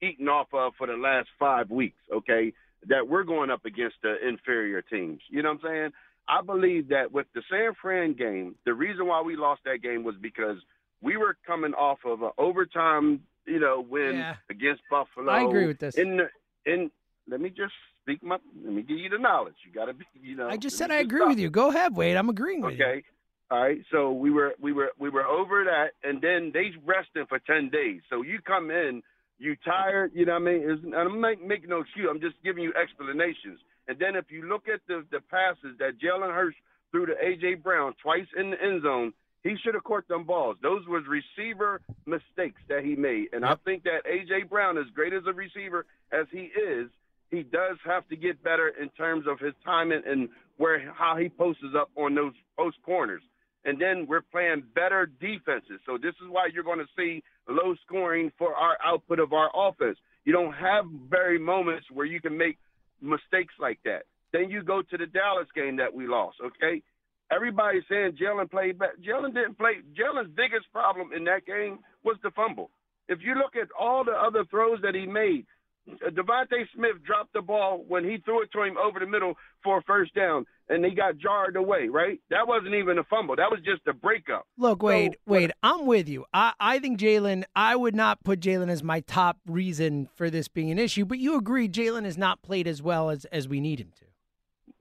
[0.03, 1.99] eaten off of for the last five weeks.
[2.11, 2.53] Okay,
[2.89, 5.21] that we're going up against the inferior teams.
[5.29, 5.91] You know what I'm saying?
[6.29, 10.03] I believe that with the San Fran game, the reason why we lost that game
[10.05, 10.57] was because
[11.01, 14.35] we were coming off of an overtime, you know, win Yeah.
[14.51, 15.31] against Buffalo.
[15.33, 15.95] I agree with this.
[15.95, 16.29] In the,
[16.73, 16.91] in
[17.29, 17.73] let me just
[18.03, 19.55] speak my let me give you the knowledge.
[19.65, 20.49] You got to be, you know.
[20.49, 21.51] I just said I agree with you.
[21.51, 22.17] Go ahead, Wade.
[22.17, 22.85] I'm agreeing with you.
[22.85, 23.03] Okay.
[23.51, 23.79] All right.
[23.93, 27.69] So we were we were we were over that, and then they resting for ten
[27.69, 28.01] days.
[28.11, 29.03] So you come in,
[29.39, 30.13] you tired.
[30.15, 30.63] You know what I mean?
[30.65, 32.09] It's, I'm not making no excuse.
[32.11, 33.61] I'm just giving you explanations.
[33.89, 36.57] And then if you look at the the passes that Jalen Hurts
[36.91, 39.13] threw to AJ Brown twice in the end zone,
[39.43, 40.57] he should have caught them balls.
[40.63, 43.29] Those was receiver mistakes that he made.
[43.33, 46.91] And I think that AJ Brown, as great as a receiver as he is,
[47.31, 51.29] he does have to get better in terms of his timing and where how he
[51.29, 53.23] posts up on those post corners.
[53.65, 55.81] And then we're playing better defenses.
[55.87, 59.51] So this is why you're going to see low scoring for our output of our
[59.55, 59.99] offense.
[60.25, 62.59] You don't have very moments where you can make
[63.01, 64.03] mistakes like that.
[64.33, 66.83] Then you go to the Dallas game that we lost, okay?
[67.31, 68.91] Everybody's saying Jalen played bad.
[69.07, 69.83] Jalen didn't play.
[69.99, 72.71] Jalen's biggest problem in that game was the fumble.
[73.09, 75.47] If you look at all the other throws that he made,
[75.89, 79.79] Devontae Smith dropped the ball when he threw it to him over the middle for
[79.79, 81.89] a first down, and he got jarred away.
[81.89, 82.21] Right?
[82.31, 83.37] That wasn't even a fumble.
[83.37, 84.47] That was just a breakup.
[84.59, 86.25] Look, Wade, So, Wade, I'm with you.
[86.35, 90.49] I, I think Jalen, I would not put Jalen as my top reason for this
[90.49, 93.61] being an issue, but you agree Jalen has not played as well as, as we
[93.61, 94.05] need him to.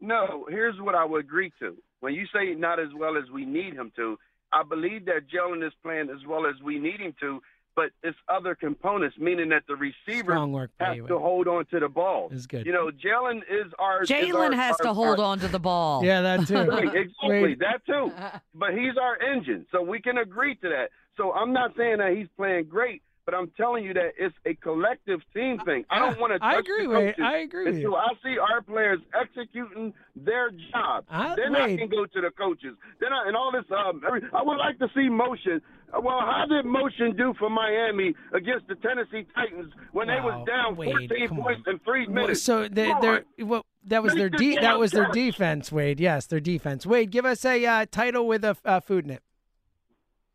[0.01, 1.77] No, here's what I would agree to.
[1.99, 4.17] When you say not as well as we need him to,
[4.51, 7.41] I believe that Jalen is playing as well as we need him to,
[7.75, 11.79] but it's other components, meaning that the receiver work has you, to hold on to
[11.79, 12.29] the ball.
[12.31, 12.65] It's good.
[12.65, 16.03] You know, Jalen is our Jalen has our- to hold our- on to the ball.
[16.03, 16.55] Yeah, that too.
[16.75, 18.11] Right, exactly, Wade, that too.
[18.53, 20.89] But he's our engine, so we can agree to that.
[21.17, 24.53] So I'm not saying that he's playing great, but I'm telling you that it's a
[24.55, 25.83] collective team thing.
[25.89, 26.45] I don't want to.
[26.45, 27.15] I agree, the Wade.
[27.21, 27.95] I agree with until you.
[27.95, 31.05] I see our players executing their job.
[31.09, 31.79] I- then I Wade.
[31.79, 32.75] can go to the coaches.
[32.99, 33.65] Then I, and all this.
[33.71, 35.61] Um, every, I would like to see motion.
[36.01, 40.75] Well, how did motion do for Miami against the Tennessee Titans when they was down
[40.75, 41.73] Wade, 14 points on.
[41.73, 42.41] in three minutes?
[42.43, 45.99] so they, Come they're well, that was their de- that was their defense, Wade.
[45.99, 46.85] Yes, their defense.
[46.85, 49.23] Wade, give us a uh, title with a uh, food in it.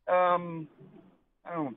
[0.08, 0.68] Um,
[1.44, 1.76] I don't.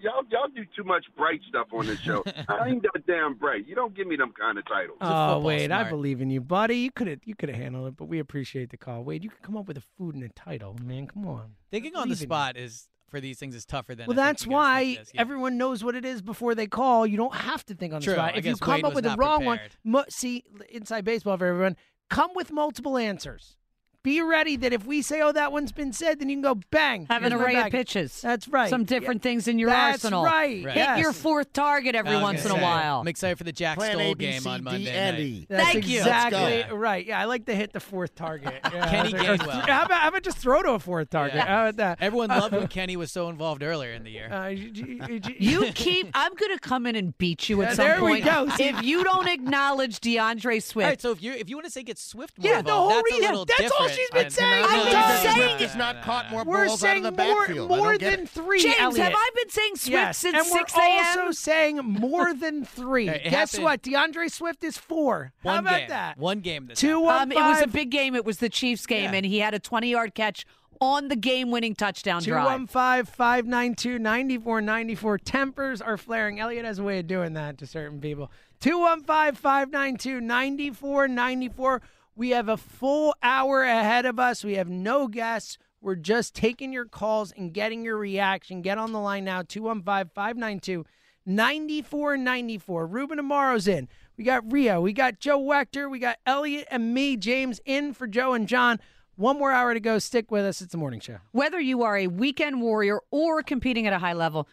[0.00, 2.22] Y'all, y'all do too much bright stuff on this show.
[2.48, 3.66] I ain't that damn bright.
[3.66, 4.98] You don't give me them kind of titles.
[5.00, 6.76] Oh, football Wade, I believe in you, buddy.
[6.76, 9.02] You could have you could have handled it, but we appreciate the call.
[9.02, 11.08] Wade, you could come up with a food and a title, man.
[11.08, 11.54] Come on.
[11.72, 12.26] Thinking on the Believe in you.
[12.26, 14.06] spot is for these things is tougher than.
[14.08, 15.20] Well, I that's why think it is, yeah.
[15.20, 17.06] everyone knows what it is before they call.
[17.06, 18.14] You don't have to think on the True.
[18.14, 18.34] spot.
[18.34, 19.76] I If you come Wade up with the wrong one, prepared.
[19.84, 21.76] mu- see inside baseball for everyone.
[22.10, 23.56] Come with multiple answers.
[24.04, 26.60] Be ready that if we say, "Oh, that one's been said," then you can go
[26.70, 27.06] bang.
[27.08, 28.20] Have an array of pitches.
[28.20, 28.68] That's right.
[28.70, 30.22] Some different things in your That's arsenal.
[30.24, 30.62] right.
[30.64, 30.74] Right.
[30.74, 30.98] Hit Yes.
[31.00, 33.00] your fourth target every once in gonna a while.
[33.00, 35.46] I'm excited for the Jack Plan Stoll A, B, game C, on Monday and night.
[35.48, 35.98] That's Thank you.
[36.00, 36.76] exactly Let's go.
[36.76, 37.06] right.
[37.06, 38.60] Yeah, I like to hit the fourth target.
[38.74, 39.68] Yeah, Kenny or- or- Gainwell.
[39.68, 41.36] How about, how about just throw to a fourth target?
[41.36, 41.46] Yeah.
[41.46, 41.98] How about that?
[42.02, 44.30] Everyone loved when Kenny was so involved earlier in the year.
[44.30, 46.10] Uh, you- you- you- You keep.
[46.12, 48.24] I'm going to come in and beat you at Yeah, some there we point.
[48.26, 48.48] go.
[48.56, 51.70] See- If you don't acknowledge DeAndre Swift, right, so if you if you want to
[51.72, 53.30] say get Swift more Yeah, the involved, whole that's a reason.
[53.30, 53.93] little That's different.
[53.94, 54.64] What she's been saying.
[54.66, 55.54] I've been saying day.
[55.54, 55.60] it.
[55.60, 57.16] Has not caught more We're balls out of the more,
[57.46, 57.72] backfield.
[57.72, 58.28] I more don't than it.
[58.28, 58.60] three.
[58.62, 59.02] James, Eliot.
[59.04, 61.18] have I been saying Swift yes, since and 6 we're a.m.?
[61.18, 63.08] also saying more than three.
[63.14, 63.82] It Guess happened- what?
[63.82, 65.32] DeAndre Swift is four.
[65.42, 65.88] How One about game.
[65.90, 66.18] that?
[66.18, 66.66] One game.
[66.66, 68.14] This Two Um, one it was a big game.
[68.14, 70.44] It was the Chiefs game, and he had a 20 yard catch
[70.80, 72.44] on the game winning touchdown drive.
[72.68, 75.18] 215 592 9494.
[75.18, 76.40] Tempers are flaring.
[76.40, 78.30] Eliot has a way of doing that to certain people.
[78.60, 81.82] 215 592 9494.
[82.16, 84.44] We have a full hour ahead of us.
[84.44, 85.58] We have no guests.
[85.80, 88.62] We're just taking your calls and getting your reaction.
[88.62, 90.84] Get on the line now 215 592
[91.26, 92.86] 9494.
[92.86, 93.88] Ruben Amaro's in.
[94.16, 94.80] We got Rhea.
[94.80, 95.90] We got Joe Wechter.
[95.90, 98.78] We got Eliot and me, James, in for Joe and John.
[99.16, 99.98] One more hour to go.
[99.98, 100.60] Stick with us.
[100.60, 101.18] It's the morning show.
[101.32, 104.48] Whether you are a weekend warrior or competing at a high level,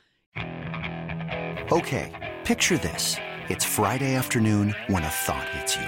[1.71, 2.11] Okay,
[2.43, 3.15] picture this.
[3.47, 5.87] It's Friday afternoon when a thought hits you.